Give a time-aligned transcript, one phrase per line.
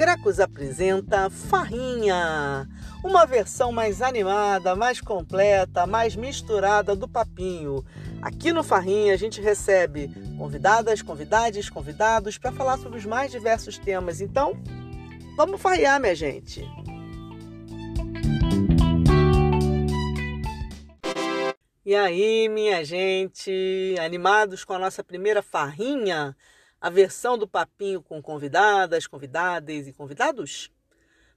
[0.00, 2.66] Gracos apresenta Farrinha,
[3.04, 7.84] uma versão mais animada, mais completa, mais misturada do papinho.
[8.22, 13.76] Aqui no Farrinha a gente recebe convidadas, convidados, convidados para falar sobre os mais diversos
[13.76, 14.22] temas.
[14.22, 14.54] Então,
[15.36, 16.66] vamos farrear, minha gente.
[21.84, 26.34] E aí, minha gente, animados com a nossa primeira farrinha?
[26.80, 30.70] A versão do papinho com convidadas, convidadas e convidados?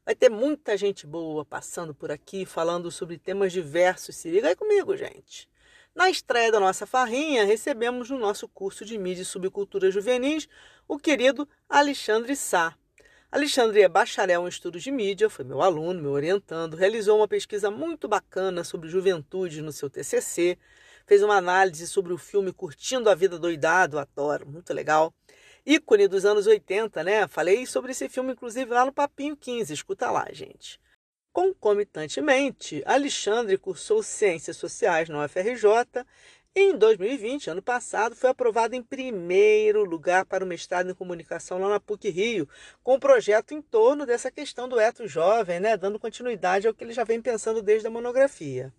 [0.05, 4.15] Vai ter muita gente boa passando por aqui falando sobre temas diversos.
[4.15, 5.49] Se liga aí comigo, gente.
[5.95, 10.47] Na estreia da nossa farrinha, recebemos no nosso curso de mídia e subcultura juvenis
[10.87, 12.75] o querido Alexandre Sá.
[13.31, 17.71] Alexandre é bacharel em estudos de mídia, foi meu aluno, meu orientando, realizou uma pesquisa
[17.71, 20.57] muito bacana sobre juventude no seu TCC,
[21.05, 25.13] fez uma análise sobre o filme Curtindo a Vida Doidado, adoro, muito legal.
[25.65, 27.27] Ícone dos anos 80, né?
[27.27, 30.79] Falei sobre esse filme, inclusive, lá no Papinho 15, escuta lá, gente.
[31.31, 36.05] Concomitantemente, Alexandre cursou Ciências Sociais na UFRJ
[36.55, 41.57] e em 2020, ano passado, foi aprovado em primeiro lugar para o mestrado em comunicação
[41.57, 42.47] lá na PUC Rio,
[42.83, 46.83] com um projeto em torno dessa questão do eto jovem, né, dando continuidade ao que
[46.83, 48.71] ele já vem pensando desde a monografia.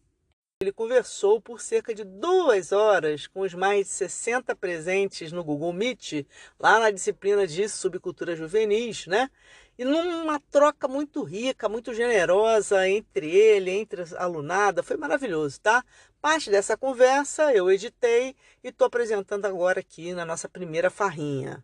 [0.65, 5.75] Ele conversou por cerca de duas horas com os mais de 60 presentes no Google
[5.75, 6.27] Meet,
[6.59, 9.31] lá na disciplina de subcultura juvenis, né?
[9.77, 15.85] E numa troca muito rica, muito generosa entre ele, entre a alunada, foi maravilhoso, tá?
[16.19, 21.63] Parte dessa conversa eu editei e estou apresentando agora aqui na nossa primeira farrinha.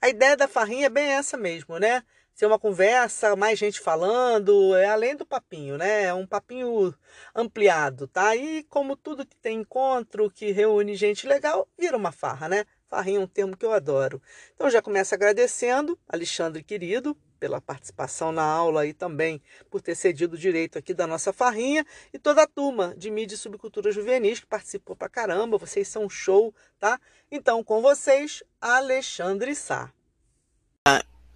[0.00, 2.04] A ideia da farrinha é bem essa mesmo, né?
[2.40, 6.04] Ser uma conversa, mais gente falando, é além do papinho, né?
[6.04, 6.94] É um papinho
[7.34, 8.34] ampliado, tá?
[8.34, 12.64] E como tudo que tem encontro, que reúne gente legal, vira uma farra, né?
[12.88, 14.22] Farrinha é um termo que eu adoro.
[14.54, 20.34] Então já começo agradecendo, Alexandre querido, pela participação na aula e também por ter cedido
[20.34, 24.40] o direito aqui da nossa farrinha e toda a turma de mídia e subcultura juvenis
[24.40, 26.98] que participou pra caramba, vocês são show, tá?
[27.30, 29.92] Então com vocês, Alexandre Sá.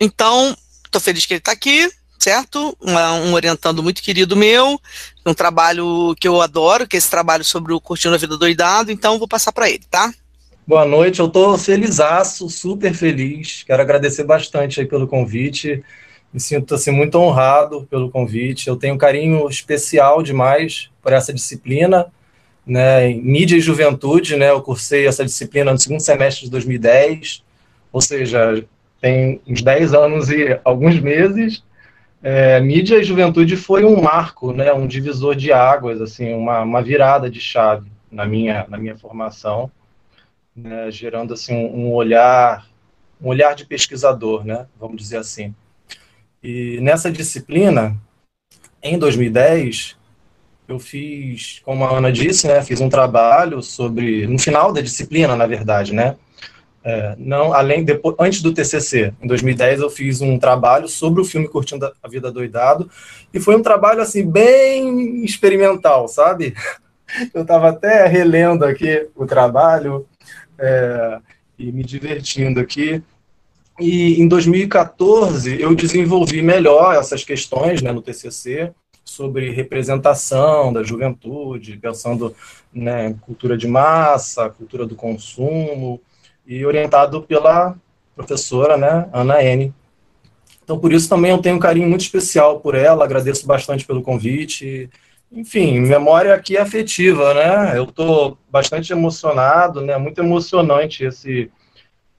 [0.01, 0.57] Então,
[0.95, 1.91] Estou feliz que ele está aqui,
[2.21, 2.79] certo?
[2.81, 4.81] Um, orientando muito querido meu,
[5.27, 8.93] um trabalho que eu adoro, que é esse trabalho sobre o Curtindo a Vida Doidado,
[8.93, 10.15] então vou passar para ele, tá?
[10.65, 15.83] Boa noite, eu estou felizaço, super feliz, quero agradecer bastante aí pelo convite,
[16.33, 21.35] me sinto assim, muito honrado pelo convite, eu tenho um carinho especial demais por essa
[21.35, 22.07] disciplina,
[22.65, 27.43] né, mídia e juventude, né, eu cursei essa disciplina no segundo semestre de 2010,
[27.93, 28.65] ou seja,
[29.05, 31.63] tem uns 10 anos e alguns meses,
[32.23, 36.81] é, mídia e juventude foi um marco, né, um divisor de águas, assim, uma, uma
[36.81, 39.71] virada de chave na minha, na minha formação,
[40.57, 42.67] né, gerando assim um, um olhar,
[43.21, 45.55] um olhar de pesquisador, né, vamos dizer assim.
[46.43, 47.95] E nessa disciplina,
[48.83, 49.99] em 2010,
[50.67, 55.37] eu fiz, como a Ana disse, né, fiz um trabalho sobre, no final da disciplina,
[55.37, 56.17] na verdade, né,
[56.85, 61.25] é, não, além depois, antes do TCC, em 2010 eu fiz um trabalho sobre o
[61.25, 62.91] filme Curtindo a Vida Doidado
[63.33, 66.55] e foi um trabalho assim bem experimental, sabe?
[67.33, 70.07] Eu estava até relendo aqui o trabalho
[70.59, 71.19] é,
[71.59, 73.03] e me divertindo aqui.
[73.79, 78.73] E em 2014 eu desenvolvi melhor essas questões né, no TCC
[79.05, 82.35] sobre representação da juventude, pensando
[82.73, 86.01] né, cultura de massa, cultura do consumo
[86.47, 87.75] e orientado pela
[88.15, 89.73] professora, né, Ana N.
[90.63, 94.03] Então, por isso também eu tenho um carinho muito especial por ela, agradeço bastante pelo
[94.03, 94.89] convite.
[95.31, 97.77] Enfim, memória aqui é afetiva, né?
[97.77, 99.99] Eu estou bastante emocionado, né?
[99.99, 101.51] Muito emocionante esse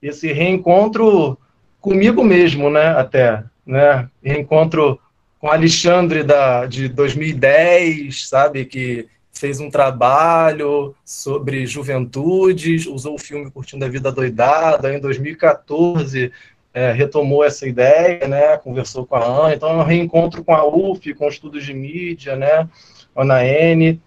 [0.01, 1.35] esse reencontro
[1.81, 2.89] comigo mesmo, né?
[2.89, 4.07] Até, né?
[4.21, 4.99] Reencontro
[5.39, 13.51] com Alexandre da de 2010, sabe que fez um trabalho sobre juventudes, usou o filme
[13.51, 16.31] Curtindo a Vida Doidada, em 2014
[16.73, 20.65] é, retomou essa ideia, né, conversou com a Ana, então é um reencontro com a
[20.67, 22.67] UF, com estudos de mídia, né,
[23.15, 23.99] Ana N,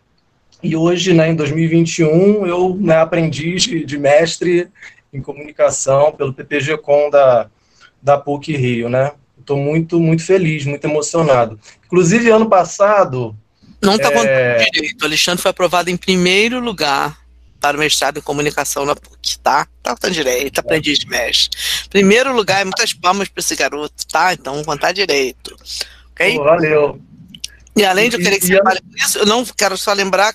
[0.63, 4.69] e hoje, né, em 2021, eu, né, aprendiz de mestre
[5.13, 7.49] em comunicação pelo PPG-Com da,
[8.03, 11.59] da PUC Rio, né, estou muito, muito feliz, muito emocionado.
[11.87, 13.35] Inclusive, ano passado,
[13.83, 14.65] não está é...
[14.71, 15.03] direito.
[15.03, 17.19] O Alexandre foi aprovado em primeiro lugar
[17.61, 19.67] para o mestrado em comunicação na PUC, tá?
[19.83, 21.59] Tá contando direito, aprendiz de mestre.
[21.91, 24.33] Primeiro lugar, muitas palmas para esse garoto, tá?
[24.33, 25.57] então vamos contar direito.
[26.13, 26.37] Ok?
[26.39, 27.01] valeu.
[27.77, 30.35] E além de eu querer que você trabalhe com isso, eu não quero só lembrar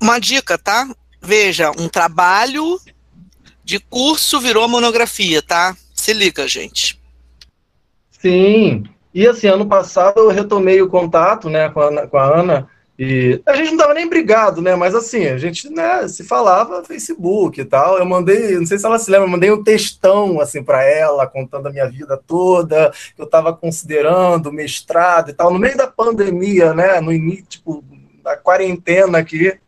[0.00, 0.88] uma dica, tá?
[1.20, 2.80] Veja, um trabalho
[3.64, 5.76] de curso virou monografia, tá?
[5.94, 7.00] Se liga, gente.
[8.20, 8.84] Sim.
[9.14, 12.68] E assim, ano passado eu retomei o contato né, com, a, com a Ana.
[12.98, 14.74] E a gente não tava nem brigado, né?
[14.74, 17.98] Mas assim, a gente né, se falava Facebook e tal.
[17.98, 21.26] Eu mandei, não sei se ela se lembra, eu mandei um textão assim para ela,
[21.26, 25.86] contando a minha vida toda, que eu estava considerando mestrado e tal, no meio da
[25.86, 27.00] pandemia, né?
[27.00, 27.84] No início, tipo,
[28.22, 29.58] da quarentena aqui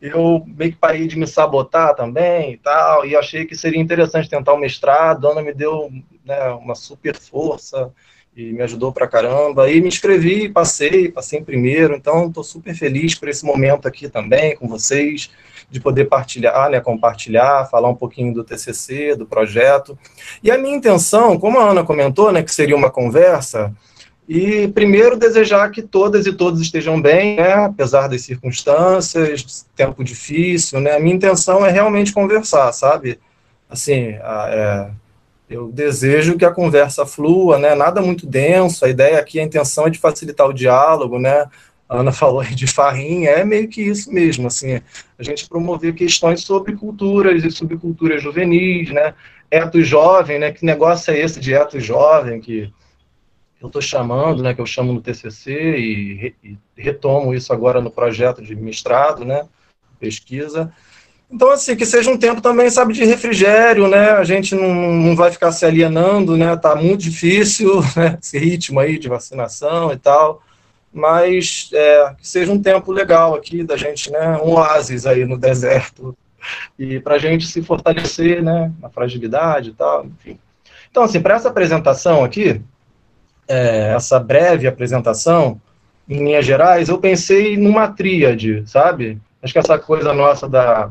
[0.00, 4.28] eu meio que parei de me sabotar também e tal, e achei que seria interessante
[4.28, 5.26] tentar o mestrado.
[5.26, 5.90] A Ana me deu
[6.24, 7.90] né, uma super força
[8.36, 9.70] e me ajudou pra caramba.
[9.70, 14.08] E me inscrevi, passei, passei em primeiro, então estou super feliz por esse momento aqui
[14.08, 15.30] também com vocês,
[15.70, 19.98] de poder partilhar, né, compartilhar, falar um pouquinho do TCC, do projeto.
[20.42, 23.72] E a minha intenção, como a Ana comentou, né, que seria uma conversa,
[24.28, 30.80] e primeiro desejar que todas e todos estejam bem, né, apesar das circunstâncias, tempo difícil,
[30.80, 30.94] né.
[30.94, 33.18] A minha intenção é realmente conversar, sabe?
[33.68, 34.90] Assim, é,
[35.48, 37.74] eu desejo que a conversa flua, né?
[37.74, 38.84] Nada muito denso.
[38.84, 41.46] A ideia aqui, a intenção é de facilitar o diálogo, né?
[41.88, 44.80] A Ana falou de farrinha, é meio que isso mesmo, assim,
[45.18, 49.14] a gente promover questões sobre culturas e subculturas juvenis, né?
[49.50, 50.50] Eto jovem, né?
[50.52, 52.72] Que negócio é esse de eto jovem que
[53.60, 57.90] eu estou chamando, né, que eu chamo no TCC e, e, retomo isso agora no
[57.90, 59.48] projeto de mestrado, né,
[59.98, 60.72] pesquisa.
[61.30, 65.16] Então, assim, que seja um tempo também, sabe, de refrigério, né, a gente não, não
[65.16, 69.96] vai ficar se alienando, né, tá muito difícil, né, esse ritmo aí de vacinação e
[69.96, 70.40] tal,
[70.92, 75.36] mas é, que seja um tempo legal aqui da gente, né, um oásis aí no
[75.36, 76.16] deserto,
[76.78, 80.38] e para a gente se fortalecer, né, na fragilidade e tal, enfim.
[80.88, 82.62] Então, assim, para essa apresentação aqui,
[83.48, 85.60] é, essa breve apresentação,
[86.08, 89.18] em linhas gerais, eu pensei numa tríade, sabe?
[89.42, 90.90] Acho que essa coisa nossa da,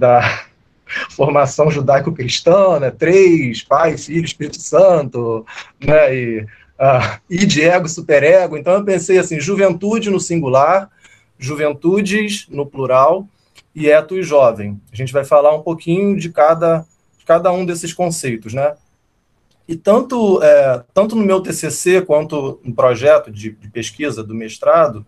[0.00, 0.46] da
[1.10, 2.90] formação judaico-cristã, né?
[2.90, 5.46] Três, Pai, Filho, Espírito Santo,
[5.78, 6.16] né?
[6.16, 8.56] E, uh, e de ego, superego.
[8.56, 10.90] Então eu pensei assim, juventude no singular,
[11.38, 13.28] juventudes no plural
[13.74, 14.80] e eto e jovem.
[14.92, 16.84] A gente vai falar um pouquinho de cada,
[17.18, 18.74] de cada um desses conceitos, né?
[19.68, 25.06] E tanto, é, tanto no meu TCC quanto no projeto de, de pesquisa do mestrado,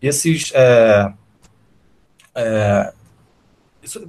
[0.00, 0.50] esses.
[0.54, 1.12] É,
[2.34, 2.92] é,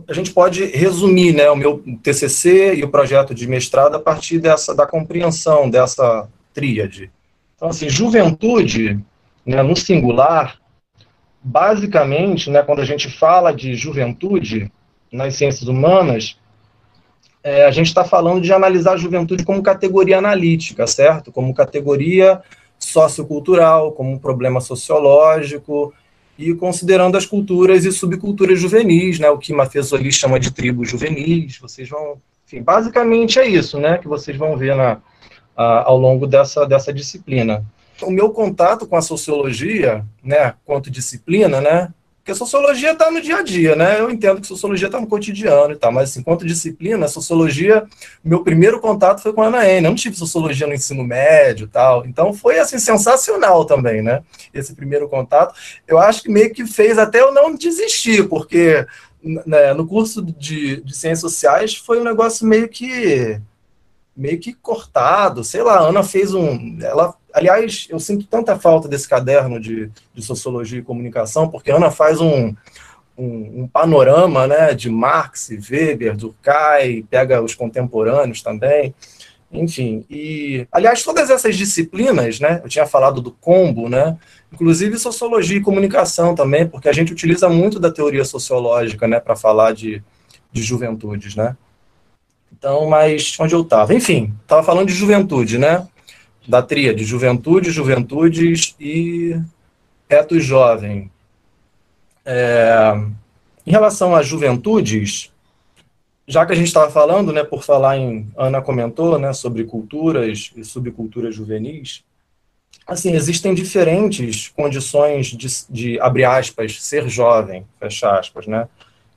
[0.08, 4.40] a gente pode resumir né, o meu TCC e o projeto de mestrado a partir
[4.40, 7.12] dessa, da compreensão dessa tríade.
[7.56, 9.00] Então, assim, juventude,
[9.46, 10.60] né, no singular,
[11.42, 14.72] basicamente, né, quando a gente fala de juventude
[15.12, 16.38] nas ciências humanas,
[17.44, 21.32] é, a gente está falando de analisar a juventude como categoria analítica, certo?
[21.32, 22.42] Como categoria
[22.80, 25.94] sociocultural, como um problema sociológico,
[26.38, 29.30] e considerando as culturas e subculturas juvenis, né?
[29.30, 31.58] O que Maffesoli chama de tribos juvenis.
[31.60, 33.98] Vocês vão, enfim, basicamente é isso, né?
[33.98, 35.00] Que vocês vão ver na,
[35.56, 37.66] a, ao longo dessa, dessa disciplina.
[38.02, 41.94] O meu contato com a sociologia, né, quanto disciplina, né,
[42.24, 44.00] porque sociologia está no dia a dia, né?
[44.00, 47.86] Eu entendo que sociologia está no cotidiano e tal, mas assim, enquanto disciplina, sociologia,
[48.24, 49.84] meu primeiro contato foi com a Ana N.
[49.84, 52.06] Eu não tive sociologia no ensino médio e tal.
[52.06, 54.24] Então foi assim sensacional também, né?
[54.54, 55.54] Esse primeiro contato.
[55.86, 58.88] Eu acho que meio que fez até eu não desistir, porque
[59.22, 63.38] né, no curso de, de ciências sociais foi um negócio meio que
[64.16, 66.78] meio que cortado, sei lá, a Ana fez um.
[66.82, 71.78] Ela, aliás, eu sinto tanta falta desse caderno de, de sociologia e comunicação, porque a
[71.78, 72.54] Ana faz um,
[73.18, 78.94] um, um, panorama né, de Marx, Weber, Durkheim, pega os contemporâneos também,
[79.52, 80.06] enfim.
[80.10, 84.18] E, aliás, todas essas disciplinas, né, eu tinha falado do combo, né,
[84.52, 89.36] inclusive sociologia e comunicação também, porque a gente utiliza muito da teoria sociológica né, para
[89.36, 90.04] falar de,
[90.52, 91.58] de juventudes, né.
[92.64, 93.94] Então, mas onde eu estava?
[93.94, 95.86] Enfim, estava falando de juventude, né?
[96.48, 99.38] Da tríade, juventude, juventudes e
[100.10, 101.12] reto jovem.
[102.26, 102.94] É,
[103.68, 105.30] em relação às juventudes,
[106.26, 110.54] já que a gente estava falando, né, por falar em, Ana comentou, né, sobre culturas
[110.56, 112.06] e subculturas juvenis,
[112.88, 118.70] assim, existem diferentes condições de, de abre aspas, ser jovem, fecha aspas, né?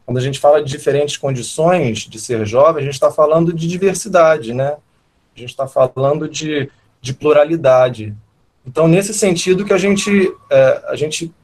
[0.07, 3.67] Quando a gente fala de diferentes condições de ser jovem, a gente está falando de
[3.67, 4.77] diversidade, né?
[5.35, 6.71] A gente está falando de,
[7.01, 8.15] de pluralidade.
[8.65, 11.35] Então, nesse sentido que a gente, é, a gente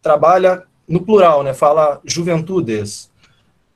[0.00, 1.52] trabalha no plural, né?
[1.52, 3.10] Fala juventudes.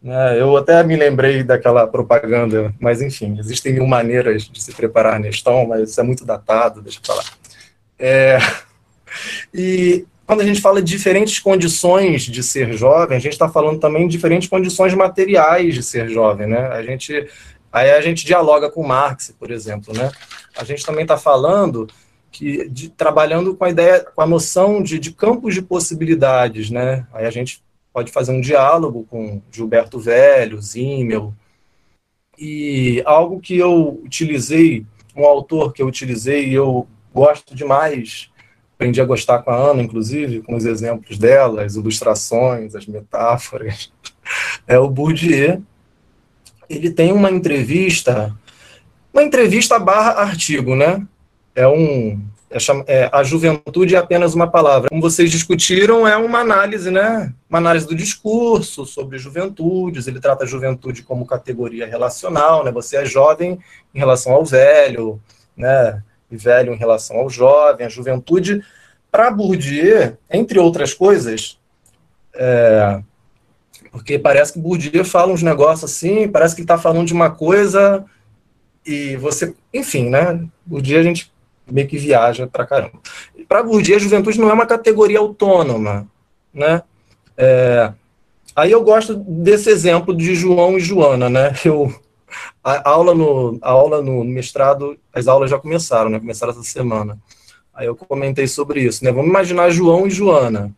[0.01, 0.41] Né?
[0.41, 5.67] Eu até me lembrei daquela propaganda, mas enfim, existem mil maneiras de se preparar Neston,
[5.67, 7.25] mas isso é muito datado, deixa eu falar.
[7.99, 8.39] É,
[9.53, 13.79] e quando a gente fala de diferentes condições de ser jovem, a gente está falando
[13.79, 16.67] também de diferentes condições materiais de ser jovem, né?
[16.69, 17.29] A gente
[17.77, 20.11] Aí a gente dialoga com Marx, por exemplo, né?
[20.57, 21.87] A gente também está falando
[22.31, 27.07] que de, trabalhando com a ideia, com a noção de, de campos de possibilidades, né?
[27.13, 31.35] Aí a gente pode fazer um diálogo com Gilberto Velho, Zimmel,
[32.39, 38.31] e algo que eu utilizei, um autor que eu utilizei e eu gosto demais,
[38.77, 43.91] aprendi a gostar com a Ana, inclusive, com os exemplos dela, as ilustrações, as metáforas,
[44.69, 45.63] é o Bourdieu.
[46.69, 48.37] Ele tem uma entrevista,
[49.13, 51.07] uma entrevista barra artigo, né?
[51.55, 54.89] É um é, é, a juventude é apenas uma palavra.
[54.89, 57.33] Como vocês discutiram, é uma análise, né?
[57.51, 60.07] Uma análise do discurso sobre juventudes.
[60.07, 62.71] Ele trata a juventude como categoria relacional, né?
[62.71, 63.59] Você é jovem
[63.95, 65.21] em relação ao velho,
[65.57, 66.03] né?
[66.31, 67.87] Velho em relação ao jovem.
[67.87, 68.63] A juventude,
[69.11, 71.59] para Bourdieu, entre outras coisas,
[72.35, 73.01] é,
[73.91, 77.31] porque parece que Bourdieu fala uns negócios assim, parece que ele está falando de uma
[77.31, 78.05] coisa
[78.85, 80.47] e você, enfim, né?
[80.65, 81.33] Bourdieu a gente
[81.71, 83.01] meio que viaja para caramba.
[83.49, 86.07] Para Bourdieu, a juventude não é uma categoria autônoma,
[86.53, 86.83] né?
[87.37, 87.93] É,
[88.55, 91.53] aí eu gosto desse exemplo de João e Joana, né?
[91.65, 91.93] Eu,
[92.63, 96.19] a aula no, a aula no mestrado, as aulas já começaram, né?
[96.19, 97.19] Começaram essa semana.
[97.75, 99.13] Aí eu comentei sobre isso, né?
[99.13, 100.75] Vamos imaginar João e Joana.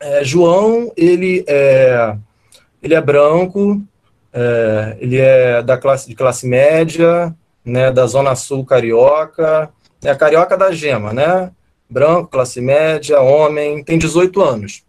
[0.00, 2.16] É, João, ele é,
[2.82, 3.80] ele é branco,
[4.32, 7.92] é, ele é da classe de classe média, né?
[7.92, 9.70] Da zona sul carioca,
[10.02, 11.52] é a carioca da gema, né?
[11.88, 14.82] Branco, classe média, homem, tem 18 anos.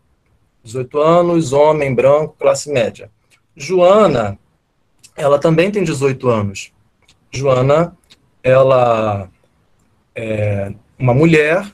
[0.63, 3.12] 18 anos, homem, branco, classe média.
[3.56, 4.39] Joana,
[5.15, 6.72] ela também tem 18 anos.
[7.32, 7.96] Joana,
[8.43, 9.29] ela
[10.15, 11.65] é uma mulher,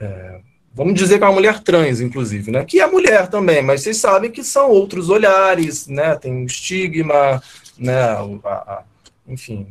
[0.00, 0.40] é,
[0.74, 2.64] vamos dizer que é uma mulher trans, inclusive, né?
[2.64, 6.14] Que é mulher também, mas vocês sabem que são outros olhares, né?
[6.16, 7.42] Tem um estigma,
[7.78, 8.02] né?
[8.44, 8.82] A, a,
[9.26, 9.66] enfim,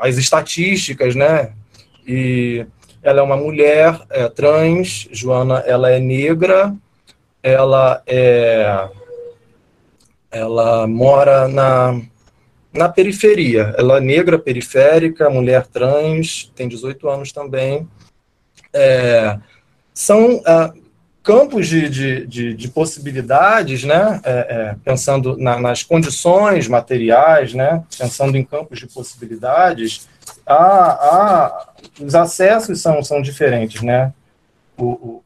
[0.00, 1.52] as estatísticas, né?
[2.06, 2.66] E
[3.02, 6.74] ela é uma mulher é, trans, Joana, ela é negra,
[7.42, 8.88] ela é
[10.30, 12.00] ela mora na,
[12.72, 13.74] na periferia.
[13.76, 17.88] Ela é negra, periférica, mulher trans, tem 18 anos também.
[18.72, 19.38] É,
[19.92, 20.72] são ah,
[21.22, 24.20] campos de, de, de, de, possibilidades, né?
[24.24, 27.84] É, é, pensando na, nas condições materiais, né?
[27.98, 30.08] pensando em campos de possibilidades,
[30.46, 31.68] há,
[32.00, 34.12] os acessos são, são diferentes, né?
[34.76, 35.22] O, o,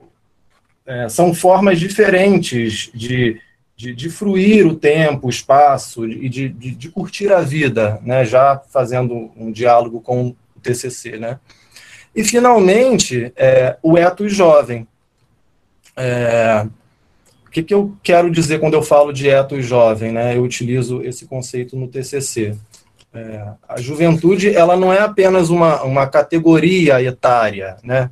[0.86, 3.40] é, são formas diferentes de,
[3.76, 8.24] de, de, fruir o tempo, o espaço e de, de, de, curtir a vida, né?
[8.24, 11.40] Já fazendo um diálogo com o TCC, né?
[12.14, 14.86] E, finalmente, é, o etos jovem.
[15.96, 16.66] É,
[17.46, 20.36] o que, que eu quero dizer quando eu falo de etos jovem, né?
[20.36, 22.56] Eu utilizo esse conceito no TCC.
[23.12, 28.10] É, a juventude ela não é apenas uma, uma categoria etária, né?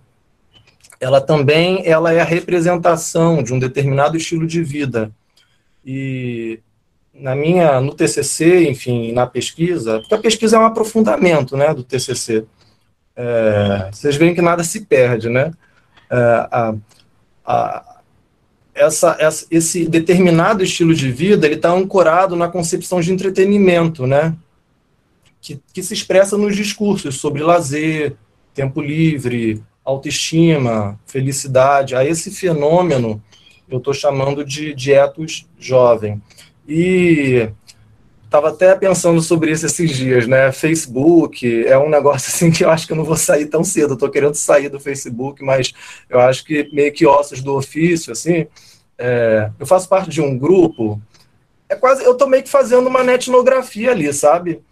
[1.00, 5.10] Ela também ela é a representação de um determinado estilo de vida.
[5.84, 6.60] E
[7.12, 11.84] na minha no TCC, enfim, na pesquisa, porque a pesquisa é um aprofundamento, né, do
[11.84, 12.44] TCC.
[13.14, 15.52] É, vocês veem que nada se perde, né?
[16.10, 16.16] É,
[16.50, 16.74] a,
[17.44, 17.98] a,
[18.74, 24.34] essa, essa, esse determinado estilo de vida ele está ancorado na concepção de entretenimento, né?
[25.42, 28.14] que, que se expressa nos discursos sobre lazer,
[28.54, 31.96] tempo livre, autoestima, felicidade.
[31.96, 33.20] A esse fenômeno
[33.74, 36.20] eu estou chamando de, de etos jovem.
[36.66, 37.50] E
[38.24, 40.52] estava até pensando sobre isso esses dias, né?
[40.52, 43.94] Facebook é um negócio assim que eu acho que eu não vou sair tão cedo.
[43.94, 45.72] Estou querendo sair do Facebook, mas
[46.08, 48.46] eu acho que meio que ossos do ofício, assim.
[48.98, 51.00] É, eu faço parte de um grupo.
[51.68, 54.62] É quase, eu estou meio que fazendo uma netnografia ali, sabe?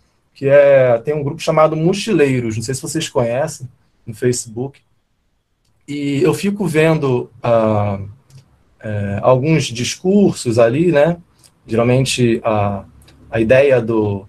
[0.40, 3.68] que é tem um grupo chamado Mochileiros, não sei se vocês conhecem,
[4.06, 4.80] no Facebook.
[5.86, 8.08] E eu fico vendo uh,
[8.82, 11.16] é, alguns discursos ali, né?
[11.66, 12.84] Geralmente a,
[13.30, 14.26] a ideia do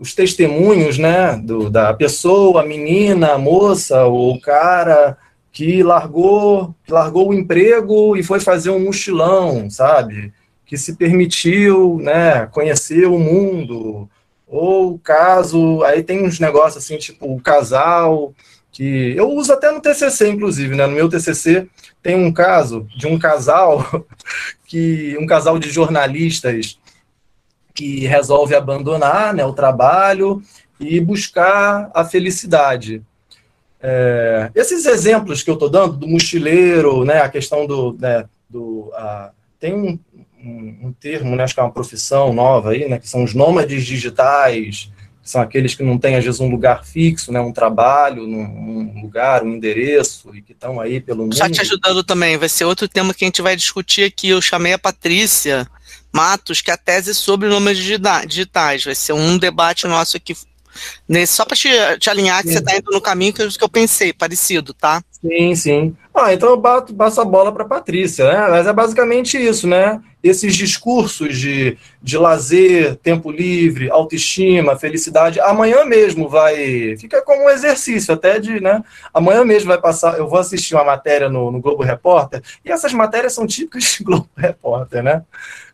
[0.00, 1.36] os testemunhos, né?
[1.36, 5.16] Do, da pessoa, menina, moça ou cara
[5.52, 10.32] que largou, que largou o emprego e foi fazer um mochilão, sabe?
[10.66, 12.46] Que se permitiu, né?
[12.46, 14.08] Conhecer o mundo,
[14.46, 18.34] ou caso, aí tem uns negócios assim, tipo o casal,
[18.76, 20.86] que eu uso até no TCC, inclusive, né?
[20.86, 21.66] No meu TCC
[22.02, 23.82] tem um caso de um casal,
[24.68, 26.78] que um casal de jornalistas
[27.72, 30.42] que resolve abandonar né, o trabalho
[30.78, 33.02] e buscar a felicidade.
[33.80, 37.96] É, esses exemplos que eu estou dando, do mochileiro, né, a questão do.
[37.98, 39.98] Né, do a, tem um,
[40.38, 43.32] um, um, termo, né, acho que é uma profissão nova aí, né, que são os
[43.32, 44.90] nômades digitais,
[45.26, 49.42] são aqueles que não têm, às vezes, um lugar fixo, né, um trabalho, um lugar,
[49.42, 51.32] um endereço, e que estão aí pelo mundo.
[51.32, 54.28] Está te ajudando também, vai ser outro tema que a gente vai discutir aqui.
[54.28, 55.66] Eu chamei a Patrícia
[56.12, 58.84] Matos, que é a tese sobre nomes digitais.
[58.84, 60.34] Vai ser um debate nosso aqui
[61.08, 61.68] Nesse, só para te,
[61.98, 62.54] te, alinhar que sim.
[62.54, 65.02] você está indo no caminho que, que eu pensei, parecido, tá?
[65.10, 65.96] Sim, sim.
[66.14, 68.48] Ah, então eu bato, bato a bola para Patrícia, né?
[68.48, 70.00] Mas é basicamente isso, né?
[70.28, 76.96] Esses discursos de, de lazer, tempo livre, autoestima, felicidade, amanhã mesmo vai.
[76.98, 78.82] Fica como um exercício, até de, né?
[79.12, 80.18] Amanhã mesmo vai passar.
[80.18, 84.02] Eu vou assistir uma matéria no, no Globo Repórter, e essas matérias são típicas de
[84.04, 85.22] Globo Repórter, né?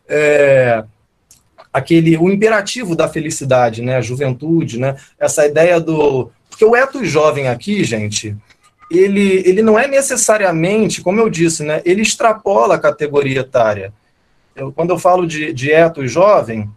[0.07, 0.83] É,
[1.71, 7.47] aquele o imperativo da felicidade, né, juventude, né, essa ideia do porque o eto jovem
[7.47, 8.35] aqui, gente,
[8.91, 13.91] ele, ele não é necessariamente, como eu disse, né, ele extrapola a categoria etária.
[14.55, 16.69] Eu, quando eu falo de, de eto jovem,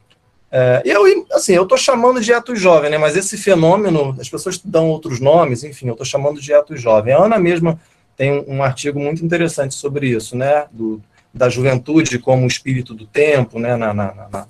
[0.50, 4.58] é, eu assim eu estou chamando de eto jovem, né, mas esse fenômeno as pessoas
[4.58, 7.12] dão outros nomes, enfim, eu estou chamando de eto jovem.
[7.14, 7.78] A Ana mesma
[8.16, 11.02] tem um, um artigo muito interessante sobre isso, né, do,
[11.32, 14.46] da juventude como espírito do tempo, né, na, na, na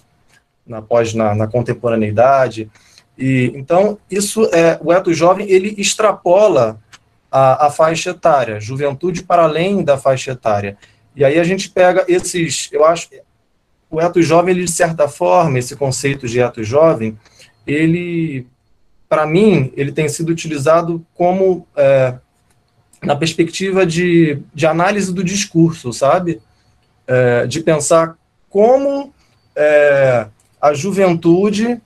[0.67, 2.69] na pós na, na contemporaneidade.
[3.17, 6.79] E então isso é o eto jovem ele extrapola
[7.31, 10.77] a, a faixa etária, juventude para além da faixa etária.
[11.17, 13.09] E aí a gente pega esses, eu acho,
[13.91, 17.19] o eto jovem ele de certa forma esse conceito de eto jovem
[17.67, 18.47] ele
[19.09, 22.15] para mim, ele tem sido utilizado como é,
[23.03, 26.41] na perspectiva de, de análise do discurso, sabe?
[27.07, 28.17] É, de pensar
[28.51, 29.15] como
[29.55, 30.27] é,
[30.61, 31.81] a juventude,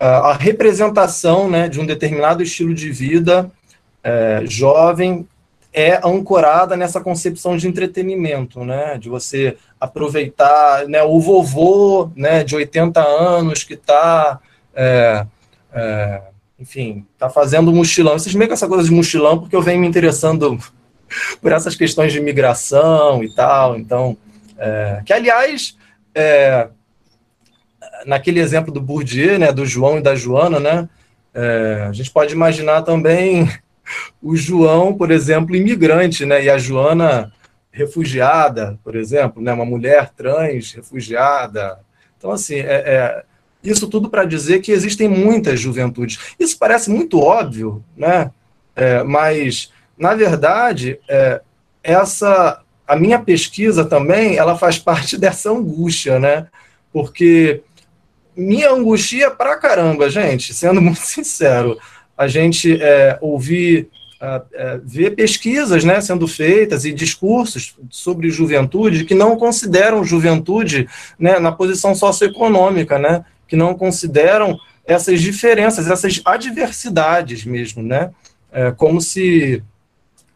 [0.00, 3.50] a representação né, de um determinado estilo de vida
[4.02, 5.26] é, jovem
[5.74, 12.54] é ancorada nessa concepção de entretenimento, né, de você aproveitar né, o vovô né, de
[12.54, 14.38] 80 anos que está,
[14.72, 15.26] é,
[15.72, 16.22] é,
[16.60, 18.16] enfim, está fazendo mochilão.
[18.16, 20.56] Vocês meio com essa coisa de mochilão porque eu venho me interessando
[21.42, 24.16] por essas questões de migração e tal, então,
[24.56, 25.76] é, que aliás,
[26.14, 26.68] é,
[28.06, 30.88] naquele exemplo do Bourdieu, né, do João e da Joana, né,
[31.34, 33.50] é, a gente pode imaginar também
[34.22, 37.32] o João, por exemplo, imigrante, né, e a Joana
[37.70, 41.80] refugiada, por exemplo, né, uma mulher trans refugiada.
[42.16, 43.24] Então, assim, é, é
[43.62, 46.18] isso tudo para dizer que existem muitas juventudes.
[46.38, 48.30] Isso parece muito óbvio, né?
[48.76, 51.40] É, mas, na verdade, é,
[51.82, 56.46] essa a minha pesquisa também ela faz parte dessa angústia, né?
[56.92, 57.62] Porque
[58.36, 61.78] me angustia pra caramba, gente, sendo muito sincero.
[62.16, 63.88] A gente é, ouvir,
[64.20, 71.38] é, ver pesquisas né, sendo feitas e discursos sobre juventude que não consideram juventude né,
[71.38, 78.10] na posição socioeconômica, né, que não consideram essas diferenças, essas adversidades mesmo, né,
[78.52, 79.62] é, como se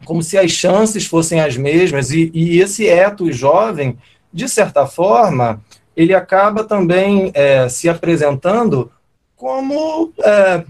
[0.05, 3.97] como se as chances fossem as mesmas e, e esse eto jovem,
[4.31, 5.61] de certa forma,
[5.95, 8.89] ele acaba também é, se apresentando
[9.35, 10.63] como, é,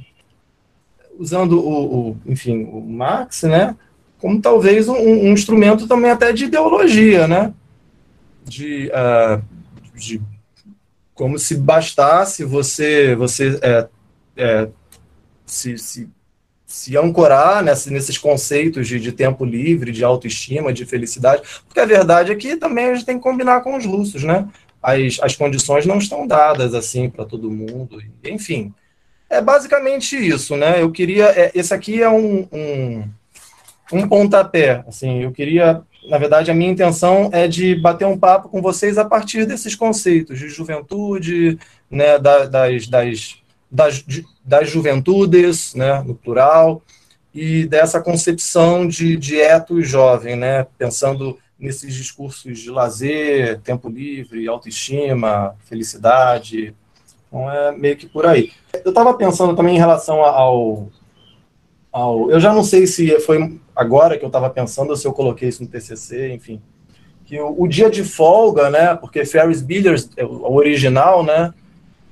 [1.19, 3.75] usando o, o, enfim, o Marx, né,
[4.17, 7.53] como talvez um, um, instrumento também até de ideologia, né,
[8.43, 9.41] de, uh,
[9.93, 10.21] de
[11.13, 13.87] como se bastasse você, você é,
[14.37, 14.69] é,
[15.45, 16.09] se, se,
[16.65, 21.85] se ancorar nessa, nesses conceitos de, de tempo livre, de autoestima, de felicidade, porque a
[21.85, 24.47] verdade é que também a gente tem que combinar com os russos, né?
[24.81, 28.01] as, as condições não estão dadas assim para todo mundo.
[28.23, 28.73] Enfim,
[29.29, 30.81] é basicamente isso, né?
[30.81, 31.25] Eu queria.
[31.25, 33.03] É, esse aqui é um, um,
[33.93, 34.83] um pontapé.
[34.87, 35.81] Assim, eu queria.
[36.09, 39.75] Na verdade, a minha intenção é de bater um papo com vocês a partir desses
[39.75, 41.59] conceitos de juventude,
[41.91, 43.35] né, da, das, das,
[43.69, 44.05] das,
[44.43, 46.81] das juventudes, né, no plural,
[47.35, 55.53] e dessa concepção de, eto jovem, né, pensando nesses discursos de lazer, tempo livre, autoestima,
[55.65, 56.73] felicidade.
[57.29, 58.51] Então é meio que por aí.
[58.83, 60.89] Eu estava pensando também em relação ao,
[61.91, 62.29] ao.
[62.31, 65.47] Eu já não sei se foi agora que eu estava pensando ou se eu coloquei
[65.47, 66.61] isso no TCC, enfim.
[67.23, 68.95] Que o, o dia de folga, né?
[68.95, 71.53] Porque Ferris Bueller's, é o original, né?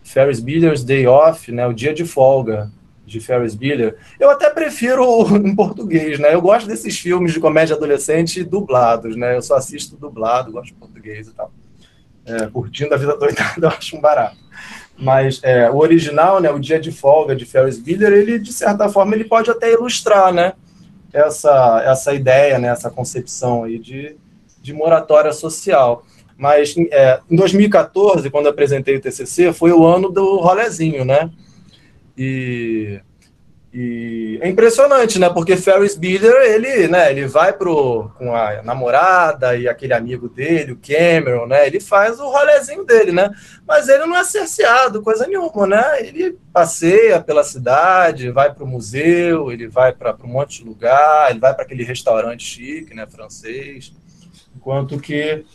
[0.04, 1.66] Ferris Bueller's Day Off, né?
[1.68, 2.72] O dia de folga
[3.08, 6.34] de Ferris Bueller, eu até prefiro em português, né?
[6.34, 9.36] Eu gosto desses filmes de comédia adolescente dublados, né?
[9.36, 11.52] Eu só assisto dublado, gosto de português e tal.
[12.26, 14.38] É, curtindo a vida doidada, eu acho um barato.
[14.98, 18.90] Mas é, o original, né, o Dia de Folga de Ferris Bueller, ele, de certa
[18.90, 20.54] forma, ele pode até ilustrar, né?
[21.14, 24.16] Essa, essa ideia, né, essa concepção aí de,
[24.62, 26.04] de moratória social.
[26.38, 31.30] Mas é, em 2014, quando apresentei o TCC, foi o ano do rolezinho, né?
[32.18, 33.00] E,
[33.80, 35.30] e é impressionante, né?
[35.30, 40.72] Porque Ferris Bueller, ele, né, ele vai pro, com a namorada e aquele amigo dele,
[40.72, 41.68] o Cameron, né?
[41.68, 43.30] Ele faz o rolezinho dele, né?
[43.68, 46.00] Mas ele não é cerceado, coisa nenhuma, né?
[46.00, 51.40] Ele passeia pela cidade, vai pro museu, ele vai para um monte de lugar, ele
[51.40, 53.94] vai para aquele restaurante chique, né, francês.
[54.56, 55.46] Enquanto que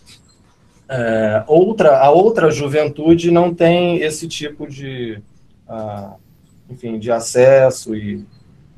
[0.88, 5.20] é, outra, a outra juventude não tem esse tipo de,
[5.68, 6.22] uh,
[6.68, 8.24] enfim, de acesso e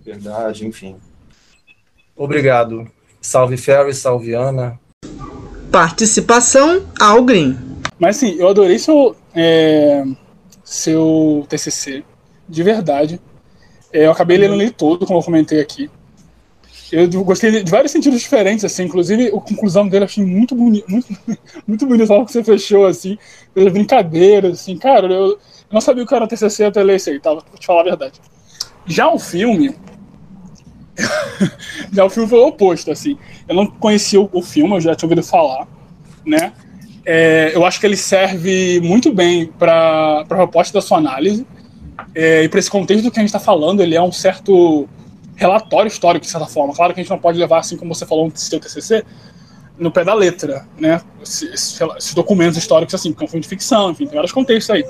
[0.05, 0.97] verdade, enfim.
[2.17, 2.91] Obrigado.
[3.21, 4.79] Salve Ferry, salve Ana.
[5.71, 7.59] Participação Algrim.
[7.99, 10.05] Mas sim, eu adorei seu, é,
[10.63, 12.05] seu TCC,
[12.49, 13.21] de verdade.
[13.93, 15.91] É, eu acabei lendo ele todo, como eu comentei aqui.
[16.93, 20.89] Eu gostei de vários sentidos diferentes, assim, inclusive a conclusão dele eu achei muito bonito,
[20.89, 21.09] muito,
[21.67, 23.19] muito bonito a que você fechou, assim,
[23.57, 25.39] as brincadeiras, assim, cara, eu,
[25.75, 27.21] não sabia o que era TCC até ler isso aí?
[27.23, 28.21] Vou te falar a verdade.
[28.87, 29.75] Já o filme,
[31.93, 34.95] já o filme foi o oposto, assim, eu não conhecia o, o filme, eu já
[34.95, 35.67] tinha ouvido falar,
[36.25, 36.53] né,
[37.05, 41.47] é, eu acho que ele serve muito bem para a proposta da sua análise,
[42.15, 44.89] é, e para esse contexto do que a gente está falando, ele é um certo
[45.35, 46.75] relatório histórico, de certa forma.
[46.75, 49.05] Claro que a gente não pode levar, assim como você falou no seu TCC,
[49.79, 51.01] no pé da letra, né?
[51.23, 54.71] Esses, esses documentos históricos, assim, porque é um filme de ficção, enfim, tem vários contextos
[54.71, 54.85] aí.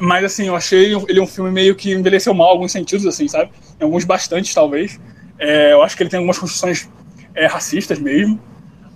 [0.00, 3.26] Mas, assim, eu achei ele um filme meio que envelheceu mal em alguns sentidos, assim,
[3.28, 3.50] sabe?
[3.80, 5.00] Em alguns bastantes, talvez.
[5.38, 6.88] É, eu acho que ele tem algumas construções
[7.34, 8.40] é, racistas mesmo.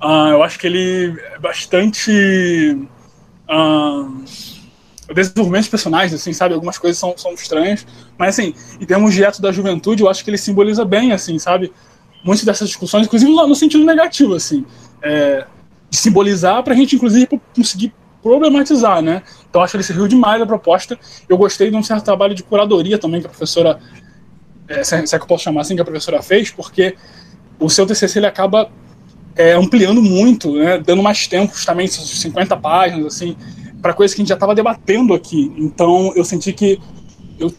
[0.02, 2.10] Uh, eu acho que ele é bastante.
[3.48, 4.24] Uh,
[5.14, 6.54] desenvolvimento dos personagens, assim, sabe?
[6.54, 7.86] Algumas coisas são, são estranhas.
[8.16, 11.38] Mas, assim, em termos de ato da juventude, eu acho que ele simboliza bem, assim,
[11.38, 11.72] sabe?
[12.24, 14.64] Muitas dessas discussões, inclusive no sentido negativo, assim.
[15.02, 15.44] É,
[15.90, 19.22] de simbolizar pra gente, inclusive, conseguir problematizar, né?
[19.50, 20.98] Então, acho que ele serviu demais da proposta.
[21.28, 23.78] Eu gostei de um certo trabalho de curadoria também que a professora,
[24.68, 26.96] é, se é que eu posso chamar assim, que a professora fez, porque
[27.58, 28.70] o seu TCC ele acaba
[29.36, 30.78] é, ampliando muito, né?
[30.78, 33.36] Dando mais tempo, justamente, 50 páginas, assim
[33.80, 35.52] para coisas que a gente já estava debatendo aqui.
[35.56, 36.78] Então eu senti que
[37.38, 37.52] eu,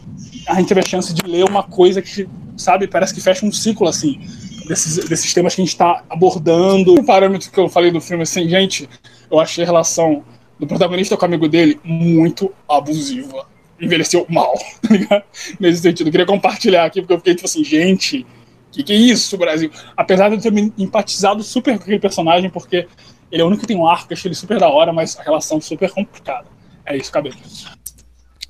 [0.47, 3.51] a gente teve a chance de ler uma coisa que, sabe, parece que fecha um
[3.51, 4.19] ciclo assim.
[4.67, 6.93] Desses, desses temas que a gente está abordando.
[6.93, 8.87] O parâmetro que eu falei do filme, assim, gente,
[9.29, 10.23] eu achei a relação
[10.61, 13.47] do protagonista com o amigo dele muito abusiva.
[13.79, 15.23] Envelheceu mal, tá ligado?
[15.59, 16.07] Nesse sentido.
[16.07, 18.23] Eu queria compartilhar aqui, porque eu fiquei tipo assim, gente,
[18.71, 19.71] que que é isso, Brasil?
[19.97, 22.87] Apesar de eu ter me empatizado super com aquele personagem, porque
[23.31, 25.23] ele é o único que tem um arco, achei ele super da hora, mas a
[25.23, 26.45] relação é super complicada.
[26.85, 27.35] É isso, cabelo.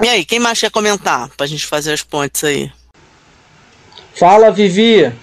[0.03, 2.69] E aí, quem mais quer comentar pra gente fazer as pontes aí?
[4.15, 5.13] Fala, Vivi!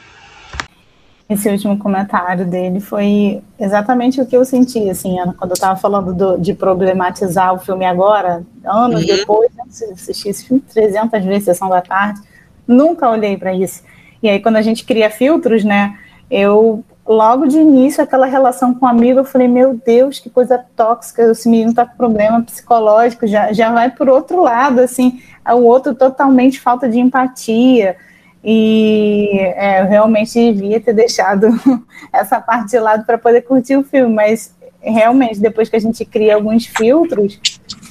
[1.29, 5.79] Esse último comentário dele foi exatamente o que eu senti, assim, Ana, quando eu tava
[5.79, 9.07] falando do, de problematizar o filme agora, anos uhum.
[9.07, 12.21] depois, né, assisti esse filme 300 vezes, Sessão da Tarde,
[12.67, 13.83] nunca olhei para isso.
[14.23, 15.99] E aí, quando a gente cria filtros, né,
[16.31, 20.63] eu logo de início, aquela relação com o amigo, eu falei, meu Deus, que coisa
[20.77, 25.63] tóxica, esse menino tá com problema psicológico, já, já vai por outro lado, assim, o
[25.65, 27.97] outro totalmente falta de empatia,
[28.43, 31.49] e é, eu realmente devia ter deixado
[32.13, 36.05] essa parte de lado para poder curtir o filme, mas realmente, depois que a gente
[36.05, 37.41] cria alguns filtros,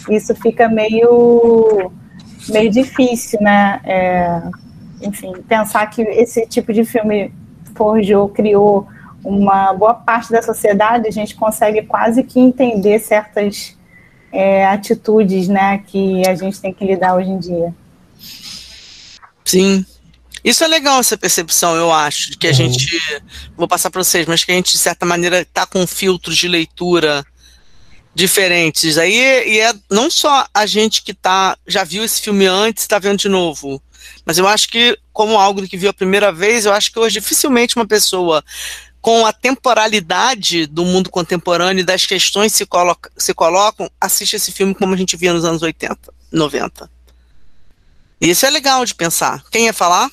[0.09, 1.91] isso fica meio,
[2.49, 3.81] meio difícil, né?
[3.83, 4.41] É,
[5.01, 7.33] enfim, pensar que esse tipo de filme
[7.75, 8.87] forjou, criou
[9.23, 13.77] uma boa parte da sociedade, a gente consegue quase que entender certas
[14.31, 17.73] é, atitudes né, que a gente tem que lidar hoje em dia.
[19.43, 19.85] Sim.
[20.47, 22.55] Isso é legal, essa percepção, eu acho, de que a uhum.
[22.55, 23.01] gente.
[23.57, 26.47] Vou passar para vocês, mas que a gente, de certa maneira, está com filtros de
[26.47, 27.25] leitura
[28.15, 28.97] diferentes.
[28.97, 29.13] Aí
[29.45, 33.19] e é não só a gente que tá, já viu esse filme antes está vendo
[33.19, 33.83] de novo.
[34.25, 37.19] Mas eu acho que, como algo que viu a primeira vez, eu acho que hoje
[37.19, 38.41] dificilmente uma pessoa
[39.01, 44.37] com a temporalidade do mundo contemporâneo e das questões que se, coloca, se colocam, assiste
[44.37, 45.97] esse filme como a gente via nos anos 80,
[46.31, 46.89] 90.
[48.21, 49.43] E isso é legal de pensar.
[49.51, 50.09] Quem ia falar?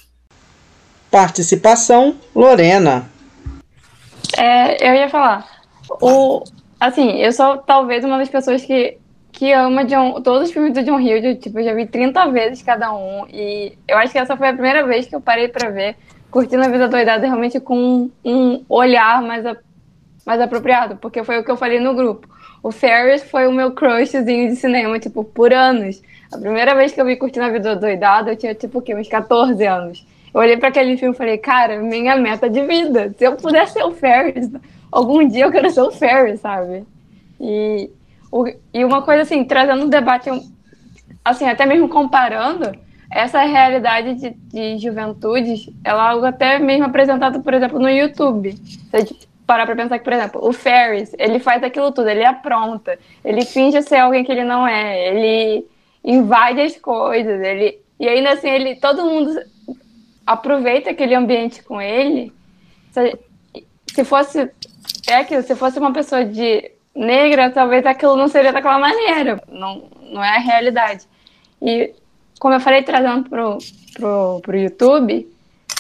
[1.15, 3.09] Participação, Lorena.
[4.37, 5.47] É, eu ia falar.
[6.03, 6.43] O,
[6.81, 8.99] assim, eu sou talvez uma das pessoas que,
[9.31, 11.39] que ama John, todos os filmes do John Hughes.
[11.39, 13.29] Tipo, eu já vi 30 vezes cada um.
[13.33, 15.95] E eu acho que essa foi a primeira vez que eu parei para ver
[16.33, 19.57] curtindo a vida doidada realmente com um olhar mais, a,
[20.27, 22.29] mais apropriado, porque foi o que eu falei no grupo.
[22.61, 26.03] O Ferris foi o meu crushzinho de cinema, tipo, por anos.
[26.33, 28.97] A primeira vez que eu vi Curtindo a Vida Doidada, eu tinha, tipo, o quê?
[28.97, 30.05] Uns 14 anos.
[30.35, 33.15] Eu olhei para aquele filme e falei, cara, minha meta de vida.
[33.17, 34.51] Se eu puder ser o Ferris,
[34.91, 36.85] algum dia eu quero ser o Ferris, sabe?
[37.41, 37.89] E,
[38.33, 40.31] o, e uma coisa assim, trazendo um debate,
[41.25, 42.77] assim, até mesmo comparando,
[43.09, 48.55] essa realidade de, de juventudes, ela é algo até mesmo apresentado, por exemplo, no YouTube.
[48.55, 52.09] Se a gente parar pra pensar que, por exemplo, o Ferris, ele faz aquilo tudo,
[52.09, 55.67] ele apronta, ele finge ser alguém que ele não é, ele
[56.03, 59.41] invade as coisas, ele e ainda assim ele todo mundo
[60.27, 62.33] aproveita aquele ambiente com ele.
[62.93, 63.19] Se,
[63.87, 64.51] se fosse
[65.09, 69.89] é aquilo, se fosse uma pessoa de negra, talvez aquilo não seria daquela maneira, não,
[70.11, 71.05] não é a realidade.
[71.61, 71.93] E
[72.39, 73.59] como eu falei, trazendo pro,
[73.95, 75.29] pro, pro YouTube,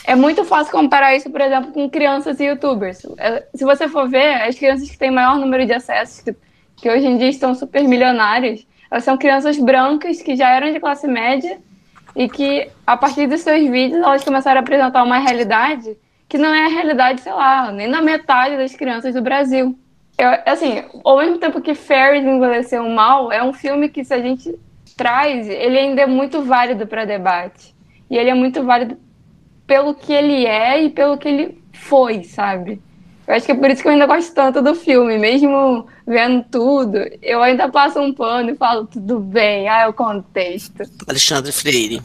[0.06, 3.04] é muito fácil comparar isso, por exemplo, com crianças e youtubers.
[3.18, 6.34] É, se você for ver, as crianças que têm maior número de acessos, que,
[6.76, 10.80] que hoje em dia estão super milionárias, elas são crianças brancas que já eram de
[10.80, 11.58] classe média
[12.14, 15.96] e que, a partir dos seus vídeos, elas começaram a apresentar uma realidade
[16.28, 19.78] que não é a realidade, sei lá, nem na metade das crianças do Brasil.
[20.16, 24.20] Eu, assim, ao mesmo tempo que Ferris envelheceu mal, é um filme que, se a
[24.20, 24.54] gente
[24.96, 27.74] traz, ele ainda é muito válido para debate.
[28.10, 28.96] E ele é muito válido
[29.66, 32.80] pelo que ele é e pelo que ele foi, sabe?
[33.26, 36.44] Eu acho que é por isso que eu ainda gosto tanto do filme, mesmo vendo
[36.50, 40.82] tudo, eu ainda passo um pano e falo, tudo bem, ah, é o contexto.
[41.08, 42.02] Alexandre Freire.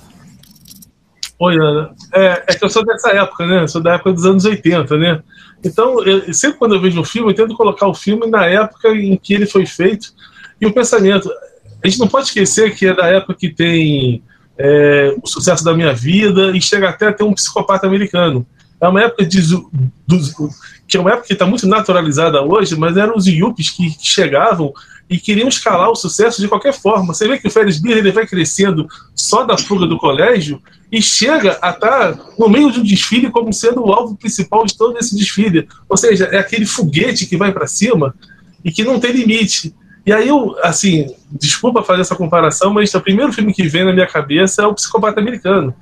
[1.39, 1.95] Oi, Ana.
[2.13, 3.63] É, é que eu sou dessa época, né?
[3.63, 5.23] Eu sou da época dos anos 80, né?
[5.63, 8.89] Então, eu, sempre quando eu vejo um filme, eu tento colocar o filme na época
[8.89, 10.13] em que ele foi feito.
[10.59, 11.31] E o pensamento,
[11.83, 14.21] a gente não pode esquecer que é da época que tem
[14.57, 18.45] é, o sucesso da minha vida e chega até a ter um psicopata americano.
[18.81, 19.41] É uma época de,
[20.07, 20.33] dos,
[20.87, 24.73] que é uma época que está muito naturalizada hoje, mas eram os yuppies que chegavam
[25.09, 27.13] e queriam escalar o sucesso de qualquer forma.
[27.13, 30.61] Você vê que o Ferris Bueller ele vai crescendo só da fuga do colégio
[30.91, 34.65] e chega a estar tá no meio de um desfile como sendo o alvo principal
[34.65, 35.67] de todo esse desfile.
[35.87, 38.13] Ou seja, é aquele foguete que vai para cima
[38.63, 39.75] e que não tem limite.
[40.05, 43.93] E aí eu, assim, desculpa fazer essa comparação, mas o primeiro filme que vem na
[43.93, 45.73] minha cabeça é o Psicopata Americano.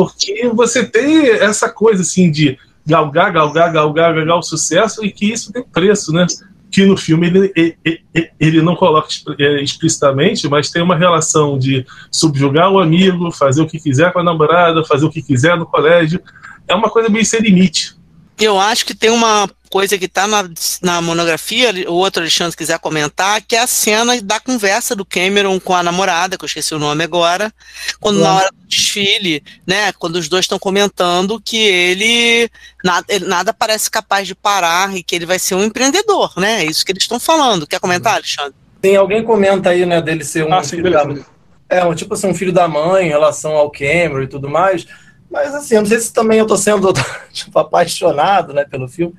[0.00, 5.30] Porque você tem essa coisa, assim, de galgar, galgar, galgar, galgar o sucesso e que
[5.30, 6.26] isso tem preço, né?
[6.70, 7.52] Que no filme ele,
[7.84, 9.08] ele, ele não coloca
[9.38, 14.20] é, explicitamente, mas tem uma relação de subjugar o amigo, fazer o que quiser com
[14.20, 16.18] a namorada, fazer o que quiser no colégio.
[16.66, 17.94] É uma coisa meio sem limite.
[18.38, 20.50] Eu acho que tem uma coisa que está na,
[20.82, 25.60] na monografia, o outro Alexandre quiser comentar, que é a cena da conversa do Cameron
[25.60, 27.54] com a namorada, que eu esqueci o nome agora,
[28.00, 32.50] quando na hora do desfile, né, quando os dois estão comentando que ele
[32.84, 36.64] nada, ele nada, parece capaz de parar e que ele vai ser um empreendedor, né,
[36.64, 37.66] é isso que eles estão falando.
[37.66, 38.54] Quer comentar, Alexandre?
[38.82, 41.06] Tem alguém comenta aí, né, dele ser um ah, filho da...
[41.68, 44.84] É, um, tipo assim, um filho da mãe em relação ao Cameron e tudo mais,
[45.30, 46.92] mas assim, eu não sei se também eu tô sendo
[47.32, 49.14] tipo, apaixonado, né, pelo filme,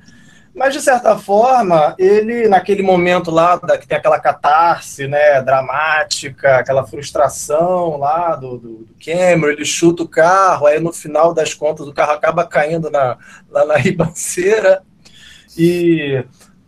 [0.54, 6.56] mas, de certa forma, ele, naquele momento lá, da, que tem aquela catarse né, dramática,
[6.56, 11.54] aquela frustração lá do, do, do Cameron, ele chuta o carro, aí no final das
[11.54, 13.16] contas o carro acaba caindo na,
[13.50, 14.82] lá na ribanceira.
[15.56, 16.24] E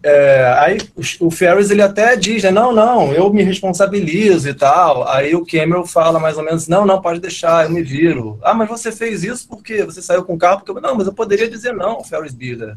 [0.06, 0.78] é, aí
[1.18, 5.08] o, Ferris ele até diz, né, não, não, eu me responsabilizo e tal.
[5.08, 8.38] Aí o Cameron fala mais ou menos, não, não, pode deixar, eu me viro.
[8.42, 10.58] Ah, mas você fez isso porque você saiu com o carro?
[10.58, 12.74] Porque eu, não, mas eu poderia dizer não, Ferris Bueller.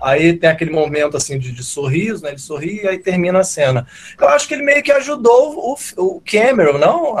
[0.00, 2.30] Aí tem aquele momento assim de, de, sorriso, né?
[2.30, 3.84] Ele sorri e aí termina a cena.
[4.16, 7.16] Eu acho que ele meio que ajudou o, o Cameron, não?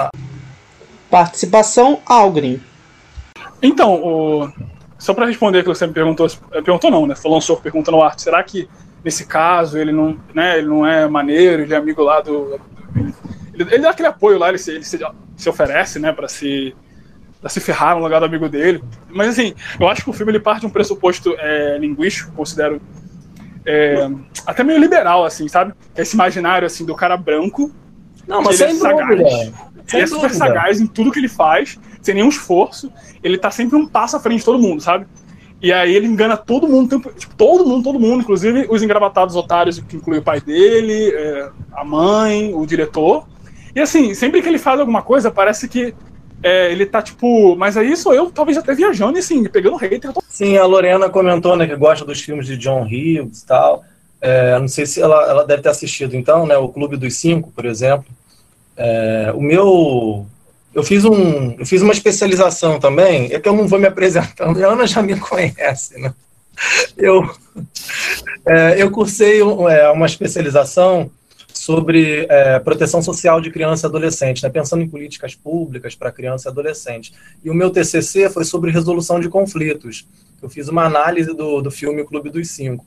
[1.10, 2.60] Participação Algren.
[3.60, 4.52] Então, o...
[5.00, 6.30] só para responder que você me perguntou,
[6.64, 7.16] perguntou não, né?
[7.16, 8.22] Falou um pergunta no arte.
[8.22, 8.68] Será que
[9.08, 10.58] nesse caso ele não, né?
[10.58, 12.60] Ele não é maneiro, ele é amigo lá do,
[13.54, 15.00] ele, ele dá aquele apoio lá, ele se, ele se,
[15.34, 16.12] se oferece, né?
[16.12, 16.76] Para se
[17.40, 18.82] pra se ferrar no lugar do amigo dele.
[19.08, 22.82] Mas assim, eu acho que o filme ele parte de um pressuposto é, linguístico, considero
[23.64, 24.10] é,
[24.44, 25.72] até meio liberal, assim, sabe?
[25.96, 27.72] Esse imaginário assim do cara branco.
[28.26, 29.52] Não, mas ele é sagaz.
[29.90, 32.92] Ele é super sagaz em tudo que ele faz, sem nenhum esforço.
[33.22, 35.06] Ele tá sempre um passo à frente de todo mundo, sabe?
[35.60, 39.80] E aí ele engana todo mundo, tipo, todo mundo, todo mundo, inclusive os engravatados otários,
[39.80, 43.26] que inclui o pai dele, é, a mãe, o diretor.
[43.74, 45.94] E assim, sempre que ele faz alguma coisa, parece que
[46.42, 50.12] é, ele tá tipo, mas aí sou eu, talvez até viajando e assim, pegando hater.
[50.12, 50.22] Tô...
[50.28, 53.84] Sim, a Lorena comentou, né, que gosta dos filmes de John Hughes e tal.
[54.20, 57.50] É, não sei se ela, ela deve ter assistido, então, né, o Clube dos Cinco,
[57.50, 58.06] por exemplo.
[58.76, 60.26] É, o meu.
[60.78, 64.62] Eu fiz, um, eu fiz uma especialização também, é que eu não vou me apresentando,
[64.62, 66.14] a Ana já me conhece, né?
[66.96, 67.28] Eu,
[68.46, 71.10] é, eu cursei é, uma especialização
[71.52, 76.48] sobre é, proteção social de criança e adolescente, né, pensando em políticas públicas para criança
[76.48, 77.12] e adolescente.
[77.42, 80.06] E o meu TCC foi sobre resolução de conflitos.
[80.40, 82.86] Eu fiz uma análise do, do filme Clube dos Cinco.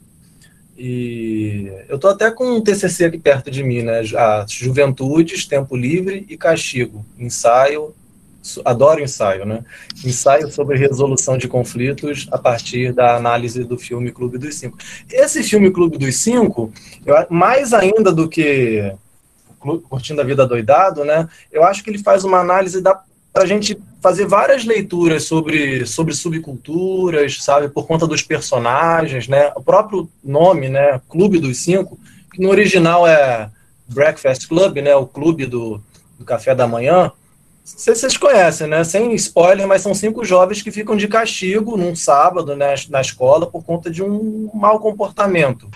[0.84, 4.00] E eu estou até com um TCC aqui perto de mim, né?
[4.00, 7.94] As Juventudes, Tempo Livre e Castigo, ensaio
[8.66, 9.64] adoro ensaio, né?
[10.04, 14.76] Ensaio sobre resolução de conflitos a partir da análise do filme Clube dos Cinco.
[15.08, 16.74] Esse filme Clube dos Cinco,
[17.06, 18.92] eu, mais ainda do que
[19.60, 21.30] Curtindo a Vida Doidado, né?
[21.52, 23.04] Eu acho que ele faz uma análise da
[23.36, 29.52] a gente fazer várias leituras sobre, sobre subculturas, sabe, por conta dos personagens, né?
[29.56, 32.00] O próprio nome, né, Clube dos Cinco,
[32.34, 33.50] que no original é
[33.88, 35.80] Breakfast Club, né, o clube do,
[36.18, 37.12] do café da manhã.
[37.64, 38.84] Vocês, vocês conhecem, né?
[38.84, 43.46] Sem spoiler, mas são cinco jovens que ficam de castigo num sábado né, na escola
[43.46, 45.70] por conta de um mau comportamento.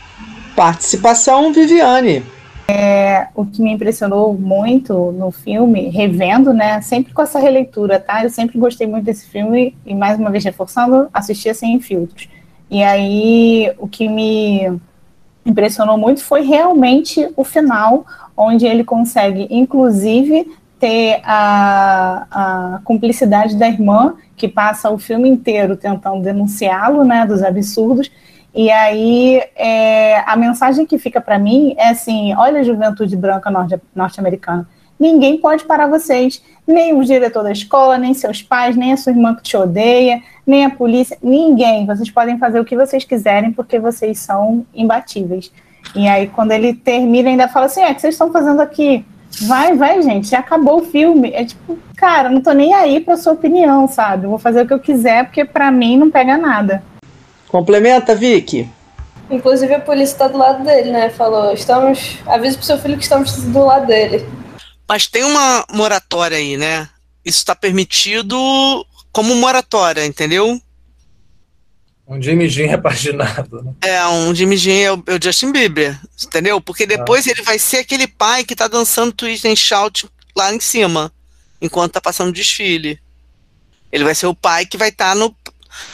[0.56, 2.26] Participação Viviane.
[2.68, 8.24] É, o que me impressionou muito no filme, revendo, né, sempre com essa releitura, tá?
[8.24, 12.28] Eu sempre gostei muito desse filme e mais uma vez reforçando, assistia sem filtros.
[12.70, 14.80] E aí o que me
[15.46, 18.04] impressionou muito foi realmente o final,
[18.36, 25.78] onde ele consegue, inclusive, ter a, a cumplicidade da irmã, que passa o filme inteiro
[25.78, 28.12] tentando denunciá-lo, né, dos absurdos,
[28.56, 33.52] e aí, é, a mensagem que fica para mim é assim: olha a juventude branca
[33.94, 34.66] norte-americana.
[34.98, 39.12] Ninguém pode parar vocês, nem o diretor da escola, nem seus pais, nem a sua
[39.12, 41.86] irmã que te odeia, nem a polícia, ninguém.
[41.86, 45.52] Vocês podem fazer o que vocês quiserem porque vocês são imbatíveis.
[45.94, 49.06] E aí, quando ele termina, ainda fala assim: é, o que vocês estão fazendo aqui?
[49.50, 51.30] Vai, vai, gente, já acabou o filme.
[51.34, 54.28] É tipo, cara, não tô nem aí pra sua opinião, sabe?
[54.28, 56.82] vou fazer o que eu quiser porque para mim não pega nada.
[57.48, 58.70] Complementa, Vicky.
[59.30, 61.10] Inclusive a polícia tá do lado dele, né?
[61.10, 62.18] Falou, estamos.
[62.26, 64.28] Avisa pro seu filho que estamos do lado dele.
[64.88, 66.88] Mas tem uma moratória aí, né?
[67.24, 68.38] Isso está permitido
[69.12, 70.62] como moratória, entendeu?
[72.08, 73.64] Um Jimmy Jean repaginado.
[73.64, 73.74] Né?
[73.82, 76.62] É, um Jimmy Jean é o, é o, Justin Bieber, entendeu?
[76.62, 77.32] Porque depois ah.
[77.32, 81.12] ele vai ser aquele pai que tá dançando twist and shout lá em cima,
[81.60, 83.00] enquanto tá passando o desfile.
[83.92, 85.36] Ele vai ser o pai que vai estar tá no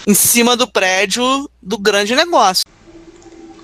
[0.07, 2.63] em cima do prédio do grande negócio.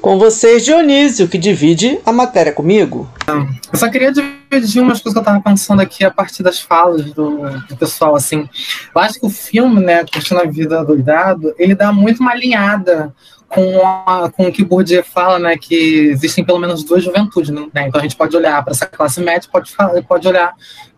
[0.01, 3.09] Com vocês, Dionísio, que divide a matéria comigo.
[3.27, 7.03] Eu só queria dividir umas coisas que eu estava pensando aqui a partir das falas
[7.11, 8.47] do, do, pessoal, assim.
[8.95, 13.13] Eu acho que o filme, né, Curtindo a Vida Doidado, ele dá muito uma alinhada
[13.49, 17.67] com, a, com o que Bourdieu fala, né, que existem pelo menos duas juventudes, né?
[17.87, 19.73] Então a gente pode olhar para essa classe média, pode,
[20.07, 20.53] pode olhar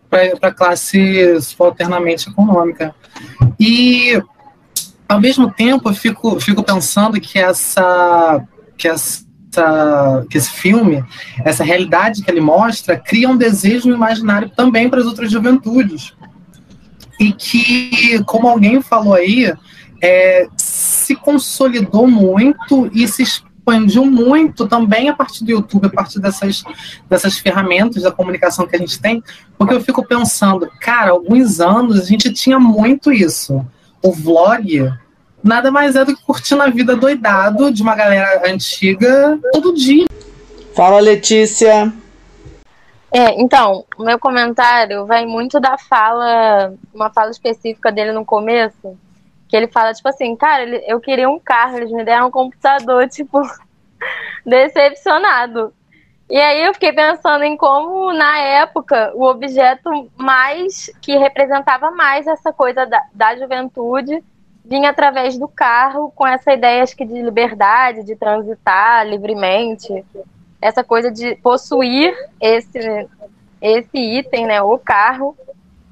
[0.09, 2.93] para a classe alternamente econômica.
[3.59, 4.21] E
[5.09, 8.45] ao mesmo tempo, eu fico, fico pensando que essa,
[8.77, 9.27] que essa
[10.29, 11.03] que esse filme,
[11.43, 16.13] essa realidade que ele mostra, cria um desejo imaginário também para as outras juventudes.
[17.19, 19.51] E que, como alguém falou aí,
[19.99, 26.19] é, se consolidou muito e se expandiu muito também a partir do YouTube, a partir
[26.19, 26.63] dessas,
[27.09, 29.21] dessas ferramentas da comunicação que a gente tem,
[29.57, 33.65] porque eu fico pensando, cara, alguns anos a gente tinha muito isso
[34.01, 34.91] o vlog
[35.43, 40.05] nada mais é do que curtindo a vida doidado de uma galera antiga todo dia.
[40.75, 41.91] Fala, Letícia.
[43.11, 48.95] É, então, o meu comentário vai muito da fala, uma fala específica dele no começo,
[49.47, 53.07] que ele fala, tipo assim, cara, eu queria um carro, eles me deram um computador,
[53.09, 53.41] tipo,
[54.45, 55.73] decepcionado.
[56.29, 62.27] E aí eu fiquei pensando em como, na época, o objeto mais que representava mais
[62.27, 64.23] essa coisa da, da juventude
[64.63, 70.05] vinha através do carro, com essa ideia acho que de liberdade, de transitar livremente,
[70.61, 73.07] essa coisa de possuir esse,
[73.59, 75.35] esse item, né, o carro.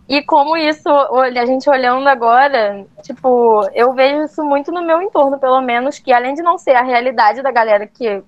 [0.08, 5.40] E como isso, a gente olhando agora, tipo, eu vejo isso muito no meu entorno,
[5.40, 8.24] pelo menos, que além de não ser a realidade da galera que,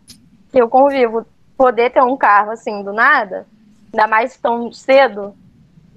[0.52, 1.24] que eu convivo,
[1.60, 3.46] poder ter um carro assim do nada,
[3.92, 5.36] ainda mais tão cedo,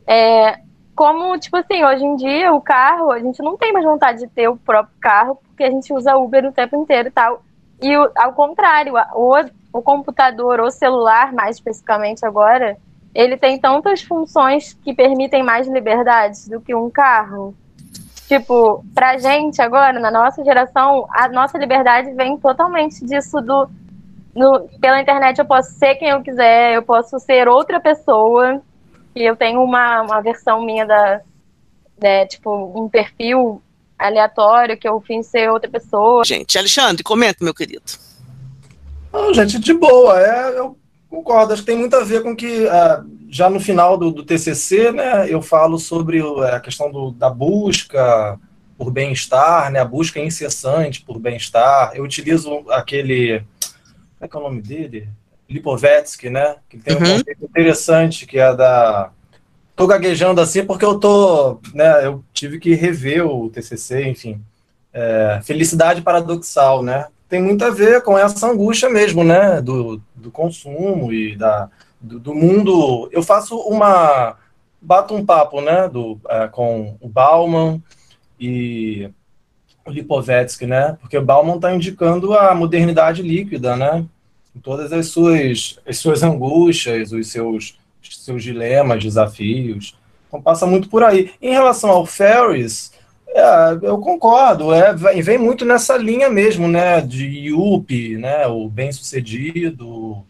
[0.05, 0.59] é,
[0.93, 4.27] como, tipo assim, hoje em dia o carro, a gente não tem mais vontade de
[4.27, 7.45] ter o próprio carro, porque a gente usa Uber o tempo inteiro e tal.
[7.81, 9.35] E ao contrário, o,
[9.73, 12.77] o computador ou celular, mais especificamente agora,
[13.15, 17.55] ele tem tantas funções que permitem mais liberdades do que um carro.
[18.27, 23.71] Tipo, pra gente agora, na nossa geração, a nossa liberdade vem totalmente disso do
[24.35, 28.63] no, pela internet eu posso ser quem eu quiser, eu posso ser outra pessoa,
[29.15, 31.21] e eu tenho uma, uma versão minha da,
[32.01, 33.63] né, tipo, um perfil
[33.99, 36.25] aleatório que eu fiz ser outra pessoa.
[36.25, 37.85] Gente, Alexandre, comenta, meu querido.
[39.13, 40.77] Não, gente, de boa, é, eu
[41.09, 44.25] concordo, acho que tem muito a ver com que uh, já no final do, do,
[44.25, 48.39] TCC, né, eu falo sobre a questão do, da busca
[48.79, 53.45] por bem-estar, né, a busca incessante por bem-estar, eu utilizo aquele
[54.23, 55.09] como é que é o nome dele?
[55.49, 56.57] Lipovetsky, né?
[56.69, 57.17] Que tem um uhum.
[57.19, 59.11] conceito interessante que é da
[59.75, 64.41] tô gaguejando assim porque eu tô, né, eu tive que rever o TCC, enfim.
[64.93, 67.09] É, felicidade paradoxal, né?
[67.29, 71.71] Tem muito a ver com essa angústia mesmo, né, do, do consumo e da,
[72.01, 73.09] do, do mundo.
[73.11, 74.37] Eu faço uma
[74.81, 77.83] bato um papo, né, do, é, com o Bauman
[78.39, 79.11] e
[79.87, 84.05] Lipovetsky, né, porque o Bauman está indicando a modernidade líquida, né,
[84.55, 89.97] em todas as suas, as suas angústias, os seus, os seus dilemas, desafios.
[90.29, 91.33] Então passa muito por aí.
[91.41, 92.93] Em relação ao Ferris,
[93.29, 100.23] é, eu concordo, é, vem muito nessa linha mesmo, né, de Yuppie, né, o bem-sucedido,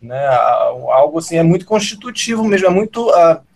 [0.00, 3.08] né, algo assim, é muito constitutivo mesmo, é muito...
[3.08, 3.49] Uh,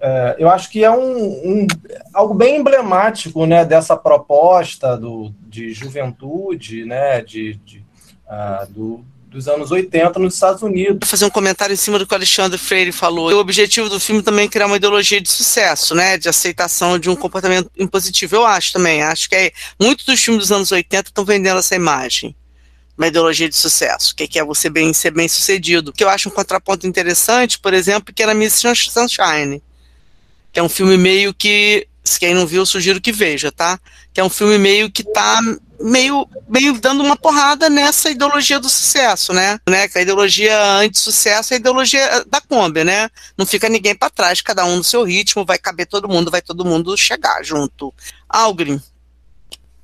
[0.00, 1.66] é, eu acho que é um, um,
[2.12, 7.78] algo bem emblemático né, dessa proposta do, de juventude, né, de, de
[8.26, 10.98] uh, do, dos anos 80 nos Estados Unidos.
[11.00, 13.32] Vou fazer um comentário em cima do que o Alexandre Freire falou.
[13.32, 17.08] O objetivo do filme também é criar uma ideologia de sucesso, né, de aceitação de
[17.08, 18.36] um comportamento impositivo.
[18.36, 19.02] Eu acho também.
[19.02, 22.34] Acho que é, muitos dos filmes dos anos 80 estão vendendo essa imagem
[22.96, 25.92] uma ideologia de sucesso, o que é você bem, ser bem sucedido.
[25.92, 29.62] Que eu acho um contraponto interessante, por exemplo, que era Miss Sunshine,
[30.56, 33.78] que é um filme meio que, se quem não viu, sugiro que veja, tá?
[34.10, 35.38] Que é um filme meio que tá
[35.78, 39.60] meio, meio dando uma porrada nessa ideologia do sucesso, né?
[39.68, 39.86] né?
[39.86, 43.10] Que a ideologia anti-sucesso é a ideologia da Kombi, né?
[43.36, 46.40] Não fica ninguém para trás, cada um no seu ritmo, vai caber todo mundo, vai
[46.40, 47.92] todo mundo chegar junto.
[48.26, 48.80] Algrim,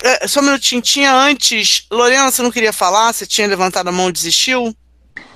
[0.02, 1.84] é, só um minutinho, tinha antes.
[1.92, 3.12] Lorena, você não queria falar?
[3.12, 4.74] Você tinha levantado a mão e desistiu?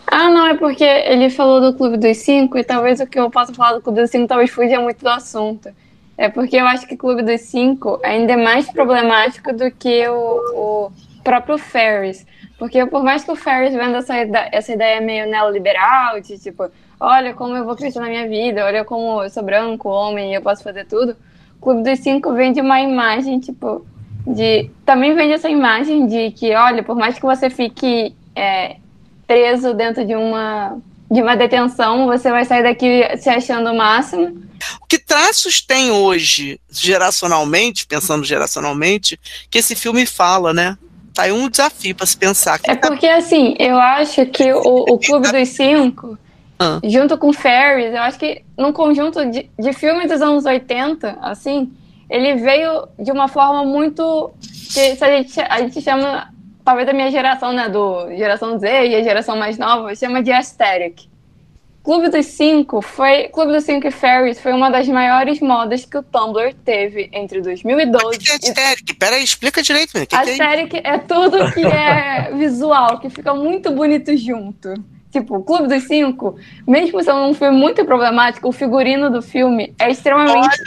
[0.07, 3.31] Ah, não, é porque ele falou do Clube dos Cinco e talvez o que eu
[3.31, 5.69] possa falar do Clube dos Cinco talvez fuja muito do assunto.
[6.17, 10.07] É porque eu acho que o Clube dos Cinco ainda é mais problemático do que
[10.09, 10.93] o, o
[11.25, 12.27] próprio Ferris.
[12.59, 14.15] Porque por mais que o Ferris venda essa,
[14.53, 18.85] essa ideia meio neoliberal, de tipo, olha como eu vou crescer na minha vida, olha
[18.85, 21.17] como eu sou branco, homem, eu posso fazer tudo,
[21.57, 23.85] o Clube dos Cinco vende uma imagem, tipo,
[24.27, 24.71] de.
[24.85, 28.77] Também vende essa imagem de que, olha, por mais que você fique é,
[29.27, 30.79] preso dentro de uma
[31.11, 34.43] de uma detenção, você vai sair daqui se achando o máximo.
[34.89, 39.19] Que traços tem hoje, geracionalmente, pensando geracionalmente,
[39.49, 40.77] que esse filme fala, né?
[41.15, 42.61] Tá aí um desafio para se pensar.
[42.65, 46.19] É porque, assim, eu acho que o, o Clube dos Cinco,
[46.59, 46.81] ah.
[46.85, 51.73] junto com Ferris, eu acho que num conjunto de, de filmes dos anos 80, assim,
[52.11, 54.31] ele veio de uma forma muito.
[54.73, 56.29] que a gente, a gente chama
[56.67, 60.33] talvez da minha geração, né, do geração Z e a geração mais nova, chama de
[60.33, 61.09] aesthetic.
[61.85, 65.97] Clube dos Cinco foi Clube dos Cinco e Fairies foi uma das maiores modas que
[65.97, 68.91] o Tumblr teve entre 2012 que é aesthetic?
[68.91, 68.95] E...
[68.95, 69.93] Peraí, explica direito.
[69.93, 74.75] Que aesthetic que é, é tudo que é visual, que fica muito bonito junto.
[75.13, 76.37] Tipo, Clube dos Cinco,
[76.67, 80.59] mesmo sendo um filme muito problemático, o figurino do filme é extremamente,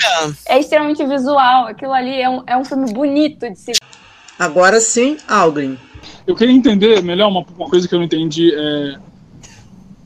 [0.47, 1.67] é extremamente visual.
[1.67, 3.73] Aquilo ali é um, é um filme bonito de se
[4.39, 5.77] Agora sim, Algrim.
[6.29, 8.97] Eu queria entender melhor uma, uma coisa que eu não entendi é,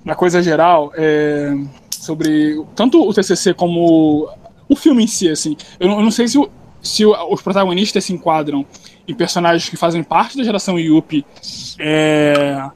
[0.06, 1.54] na coisa geral é,
[1.92, 4.30] sobre tanto o TCC como
[4.70, 5.28] o filme em si.
[5.28, 6.50] Assim, eu eu não sei se, o,
[6.82, 8.66] se os protagonistas se enquadram
[9.06, 11.26] em personagens que fazem parte da geração Yuppie
[11.78, 12.70] é,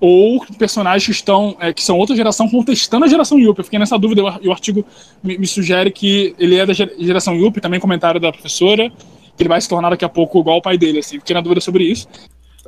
[0.00, 3.60] ou personagens que estão é, que são outra geração contestando a geração Yuppie.
[3.60, 4.84] Eu fiquei nessa dúvida e o artigo
[5.22, 9.48] me, me, sugere que ele é da geração Yuppie, também comentário da professora, que ele
[9.48, 10.98] vai se tornar daqui a pouco igual o pai dele.
[10.98, 11.20] Assim.
[11.20, 12.08] Fiquei na dúvida sobre isso.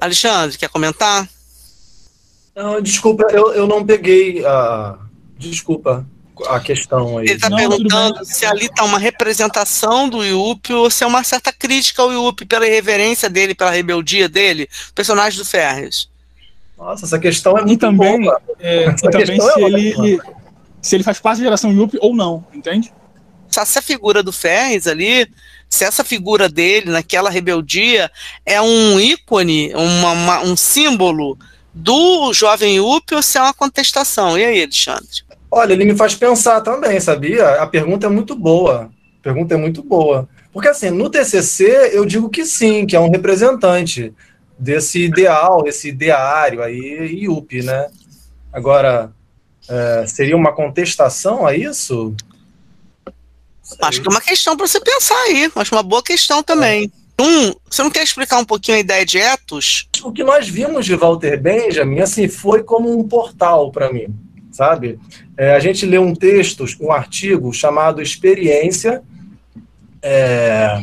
[0.01, 1.28] Alexandre, quer comentar?
[2.55, 4.98] Não, desculpa, eu, eu não peguei a.
[5.38, 6.07] Desculpa
[6.48, 7.26] a questão aí.
[7.26, 11.53] Ele está perguntando se ali está uma representação do Yuppie ou se é uma certa
[11.53, 16.09] crítica ao Yuppie pela irreverência dele, pela rebeldia dele, personagem do Ferris.
[16.76, 18.40] Nossa, essa questão é muito e também, boa.
[18.59, 20.20] É, e também se, é ele,
[20.80, 22.92] se ele faz parte da geração Yuppie ou não, entende?
[23.51, 25.28] Se essa figura do Ferris ali
[25.70, 28.10] se essa figura dele naquela rebeldia
[28.44, 31.38] é um ícone, uma, uma, um símbolo
[31.72, 34.36] do jovem Up ou se é uma contestação.
[34.36, 35.22] E aí, Alexandre?
[35.48, 37.62] Olha, ele me faz pensar também, sabia?
[37.62, 38.90] A pergunta é muito boa.
[39.20, 40.28] A pergunta é muito boa.
[40.52, 44.12] Porque, assim, no TCC, eu digo que sim, que é um representante
[44.58, 47.86] desse ideal, esse ideário aí, IUP, né?
[48.52, 49.12] Agora,
[49.68, 52.14] é, seria uma contestação a isso?
[53.80, 55.50] Acho que é uma questão para você pensar aí.
[55.54, 56.90] Acho uma boa questão também.
[57.20, 59.86] Um, você não quer explicar um pouquinho a ideia de ethos?
[60.02, 64.06] O que nós vimos de Walter Benjamin, assim, foi como um portal para mim,
[64.50, 64.98] sabe?
[65.36, 69.02] É, a gente lê um texto, um artigo chamado Experiência,
[70.02, 70.82] é,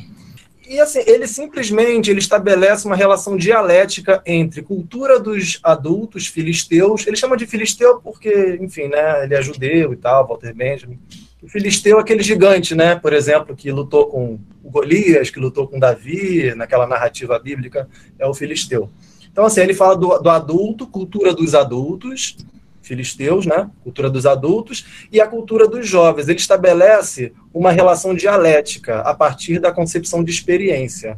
[0.69, 7.15] e assim, ele simplesmente ele estabelece uma relação dialética entre cultura dos adultos filisteus, ele
[7.15, 10.99] chama de filisteu porque, enfim, né, ele é judeu e tal, Walter Benjamin,
[11.47, 12.97] O filisteu é aquele gigante, né?
[12.97, 17.87] Por exemplo, que lutou com Golias, que lutou com Davi, naquela narrativa bíblica,
[18.19, 18.89] é o filisteu.
[19.31, 22.35] Então, assim, ele fala do, do adulto, cultura dos adultos,
[22.81, 23.69] filisteus, né?
[23.81, 26.27] Cultura dos adultos, e a cultura dos jovens.
[26.27, 31.17] Ele estabelece uma relação dialética a partir da concepção de experiência.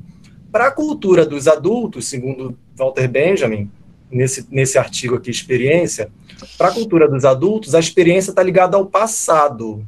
[0.51, 3.71] Para a cultura dos adultos, segundo Walter Benjamin,
[4.11, 6.11] nesse, nesse artigo aqui, Experiência,
[6.55, 9.83] para a cultura dos adultos, a experiência está ligada ao passado.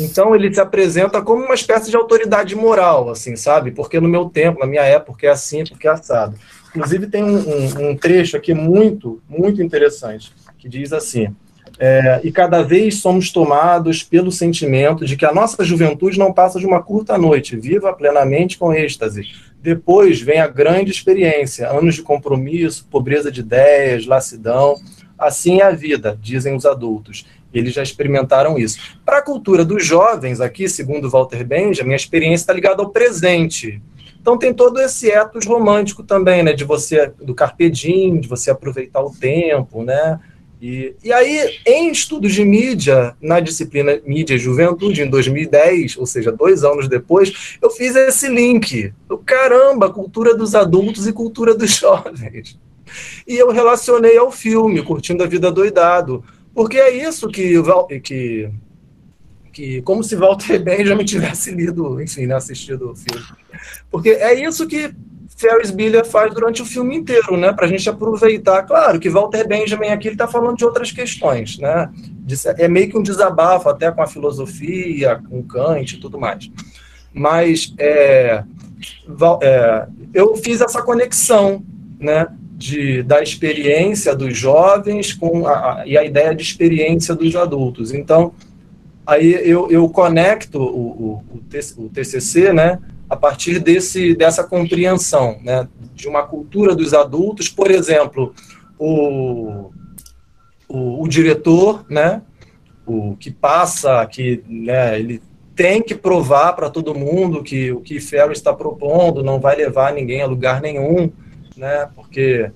[0.00, 3.70] Então ele se apresenta como uma espécie de autoridade moral, assim, sabe?
[3.70, 6.36] Porque no meu tempo, na minha época, é assim, porque é assado.
[6.74, 11.34] Inclusive tem um, um, um trecho aqui muito, muito interessante, que diz assim,
[11.78, 16.58] é, e cada vez somos tomados pelo sentimento de que a nossa juventude não passa
[16.58, 19.26] de uma curta noite, viva plenamente com êxtase.
[19.62, 24.76] Depois vem a grande experiência, anos de compromisso, pobreza de ideias, lassidão.
[25.18, 27.24] Assim é a vida, dizem os adultos.
[27.52, 28.78] Eles já experimentaram isso.
[29.04, 33.82] Para a cultura dos jovens, aqui, segundo Walter Benjamin, a experiência está ligada ao presente.
[34.20, 36.52] Então tem todo esse ethos romântico também, né?
[36.52, 40.20] De você, do carpe diem, de você aproveitar o tempo, né?
[40.60, 46.04] E, e aí, em estudos de mídia, na disciplina Mídia e Juventude, em 2010, ou
[46.04, 48.92] seja, dois anos depois, eu fiz esse link.
[49.08, 52.58] Eu, caramba, cultura dos adultos e cultura dos jovens.
[53.26, 56.22] E eu relacionei ao filme, Curtindo a Vida Doidado.
[56.54, 57.54] Porque é isso que,
[58.02, 58.50] que,
[59.52, 63.24] que como se Walter Benjamin tivesse lido, enfim, né, assistido o filme.
[63.90, 64.94] Porque é isso que
[65.40, 67.50] Ferris Bueller faz durante o filme inteiro, né?
[67.50, 68.62] Para a gente aproveitar.
[68.64, 71.90] Claro que Walter Benjamin aqui ele está falando de outras questões, né?
[72.58, 76.50] É meio que um desabafo até com a filosofia, com Kant e tudo mais.
[77.12, 78.44] Mas é,
[79.42, 81.64] é, eu fiz essa conexão,
[81.98, 82.26] né?
[82.60, 87.90] De, da experiência dos jovens com a, e a ideia de experiência dos adultos.
[87.90, 88.34] Então,
[89.06, 91.38] aí eu, eu conecto o, o,
[91.78, 92.78] o TCC, né?
[93.10, 97.48] a partir desse, dessa compreensão né, de uma cultura dos adultos.
[97.48, 98.32] Por exemplo,
[98.78, 99.72] o,
[100.68, 102.22] o, o diretor, né,
[102.86, 105.20] o que passa, que né, ele
[105.56, 109.92] tem que provar para todo mundo que o que Ferro está propondo não vai levar
[109.92, 111.10] ninguém a lugar nenhum,
[111.60, 112.50] né, porque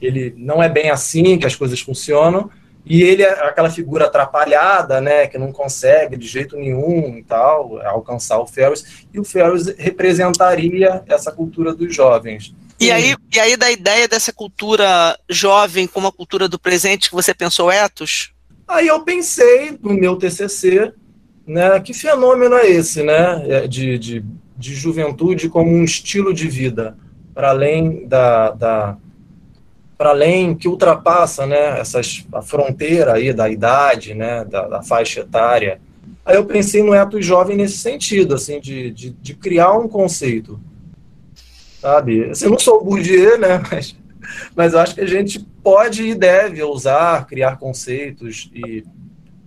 [0.00, 2.50] ele não é bem assim que as coisas funcionam.
[2.84, 7.80] E ele é aquela figura atrapalhada, né, que não consegue de jeito nenhum e tal,
[7.86, 12.52] alcançar o Ferris, e o Ferris representaria essa cultura dos jovens.
[12.80, 17.14] E aí, e aí da ideia dessa cultura jovem como a cultura do presente que
[17.14, 18.32] você pensou, Etos?
[18.66, 20.92] Aí eu pensei no meu TCC,
[21.46, 24.24] né, que fenômeno é esse, né, é de, de,
[24.58, 26.96] de juventude como um estilo de vida,
[27.34, 28.96] para além da, da
[30.02, 35.20] para além que ultrapassa né, essas, a fronteira aí da idade, né, da, da faixa
[35.20, 35.80] etária.
[36.24, 40.58] Aí eu pensei no eto jovem nesse sentido, assim, de, de, de, criar um conceito,
[41.80, 42.30] sabe?
[42.30, 43.96] Assim, eu não sou Bourdieu, né, mas,
[44.56, 48.84] mas acho que a gente pode e deve usar, criar conceitos, e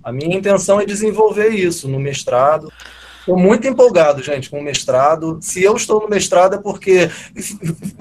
[0.02, 2.72] a minha intenção é desenvolver isso no mestrado.
[3.26, 5.40] Estou muito empolgado, gente, com o mestrado.
[5.42, 7.10] Se eu estou no mestrado é porque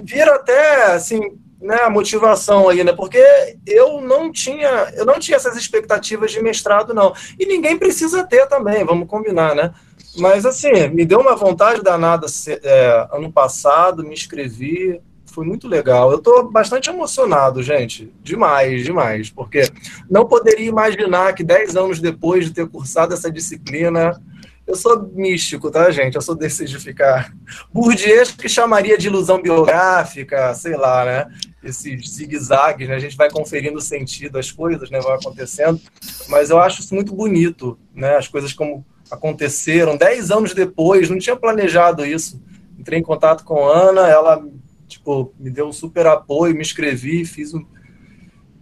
[0.02, 1.18] vira até, assim,
[1.58, 2.92] né, a motivação aí, né?
[2.92, 3.24] Porque
[3.66, 7.14] eu não tinha, eu não tinha essas expectativas de mestrado, não.
[7.40, 9.72] E ninguém precisa ter também, vamos combinar, né?
[10.18, 12.26] Mas assim, me deu uma vontade danada
[12.62, 16.12] é, ano passado, me inscrevi, foi muito legal.
[16.12, 18.12] Eu estou bastante emocionado, gente.
[18.22, 19.30] Demais, demais.
[19.30, 19.62] Porque
[20.08, 24.20] não poderia imaginar que 10 anos depois de ter cursado essa disciplina,
[24.66, 26.14] eu sou místico, tá, gente?
[26.14, 27.34] Eu sou desses de ficar.
[27.72, 31.26] Bourdieu que chamaria de ilusão biográfica, sei lá, né?
[31.62, 32.94] Esses zigue-zagues, né?
[32.94, 35.00] A gente vai conferindo sentido às coisas, né?
[35.00, 35.80] Vai acontecendo.
[36.28, 38.16] Mas eu acho isso muito bonito, né?
[38.16, 39.98] As coisas como aconteceram.
[39.98, 42.42] Dez anos depois, não tinha planejado isso.
[42.78, 44.42] Entrei em contato com a Ana, ela,
[44.88, 47.64] tipo, me deu um super apoio, me inscrevi, fiz um...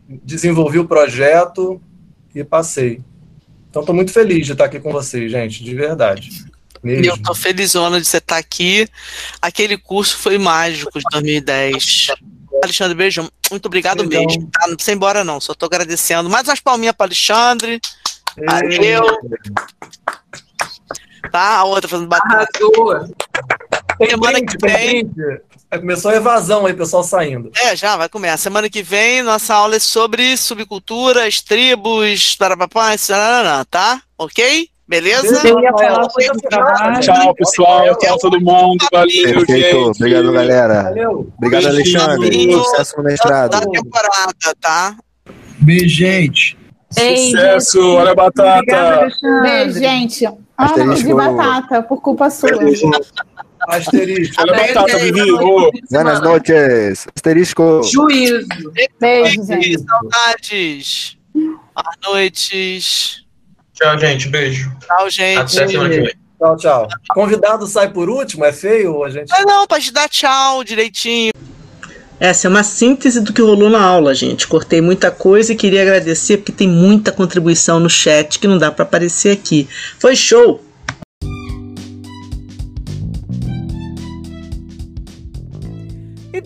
[0.08, 1.80] desenvolvi o projeto
[2.34, 3.02] e passei.
[3.72, 6.28] Então, estou muito feliz de estar aqui com vocês, gente, de verdade.
[6.82, 7.06] Mesmo.
[7.06, 8.86] Eu estou felizona de você estar aqui.
[9.40, 12.08] Aquele curso foi mágico de 2010.
[12.62, 13.26] Alexandre, beijo.
[13.50, 14.26] Muito obrigado Beijão.
[14.26, 14.50] mesmo.
[14.52, 14.66] Tá?
[14.66, 15.40] Não precisa ir embora, não.
[15.40, 16.28] Só estou agradecendo.
[16.28, 17.80] Mais umas palminhas para Alexandre.
[18.44, 19.06] Valeu.
[21.30, 22.46] Tá, a outra fazendo batata.
[24.06, 25.10] Semana que vem.
[25.78, 27.50] Começou a evasão aí, pessoal saindo.
[27.56, 28.36] É, já vai começar.
[28.36, 32.90] Semana que vem, nossa aula é sobre subculturas, tribos, parapapá,
[33.70, 34.02] tá?
[34.18, 34.68] Ok?
[34.86, 35.40] Beleza?
[37.00, 37.96] Tchau, pessoal.
[37.96, 38.84] Tchau, todo mundo.
[38.92, 39.86] Valeu, Perfeito.
[39.86, 39.96] gente.
[39.96, 40.82] Obrigado, galera.
[40.82, 41.32] Valeu.
[41.38, 42.52] Obrigado, Alexandre.
[42.52, 43.50] Sucesso no mestrado.
[43.52, 44.94] Da temporada, tá?
[45.58, 46.58] Beijo, gente.
[46.90, 47.94] Sucesso.
[47.94, 49.08] Olha a batata.
[49.42, 50.26] Beijo, gente.
[50.26, 51.08] Ah, Asterisco...
[51.08, 52.50] de batata, por culpa sua.
[53.68, 54.42] Asterisco.
[54.42, 55.30] Olha a batata, Vivi.
[55.90, 57.06] Buenas noches.
[57.14, 57.82] Asterisco.
[57.84, 58.46] Juízo.
[59.00, 59.78] Beijo, gente.
[59.80, 61.16] Saudades.
[61.34, 63.24] Boa noites.
[63.74, 64.28] Tchau, gente.
[64.28, 64.70] Beijo.
[64.80, 65.38] Tchau, gente.
[65.38, 66.14] Até semana que vem.
[66.38, 66.88] Tchau, tchau.
[67.10, 68.44] Convidado sai por último?
[68.44, 69.04] É feio?
[69.04, 69.32] A gente...
[69.32, 71.32] Ah, não, pode dar tchau direitinho.
[72.18, 74.46] Essa é uma síntese do que rolou na aula, gente.
[74.46, 78.70] Cortei muita coisa e queria agradecer porque tem muita contribuição no chat que não dá
[78.70, 79.68] para aparecer aqui.
[79.98, 80.60] Foi show!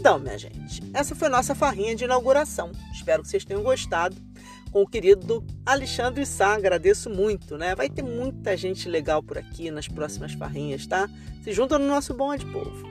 [0.06, 2.70] Então, minha gente, essa foi nossa farrinha de inauguração.
[2.92, 4.14] Espero que vocês tenham gostado.
[4.70, 7.74] Com o querido Alexandre Sá, agradeço muito, né?
[7.74, 11.10] Vai ter muita gente legal por aqui nas próximas farrinhas, tá?
[11.42, 12.88] Se junta no nosso bonde, povo.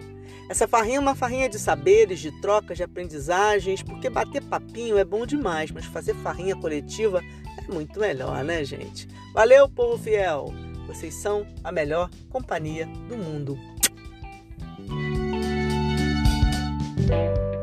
[0.50, 5.06] Essa farrinha é uma farrinha de saberes, de trocas, de aprendizagens, porque bater papinho é
[5.06, 7.22] bom demais, mas fazer farrinha coletiva
[7.58, 9.08] é muito melhor, né, gente?
[9.34, 10.54] Valeu, povo fiel!
[10.86, 13.58] Vocês são a melhor companhia do mundo.
[17.08, 17.55] Thank you.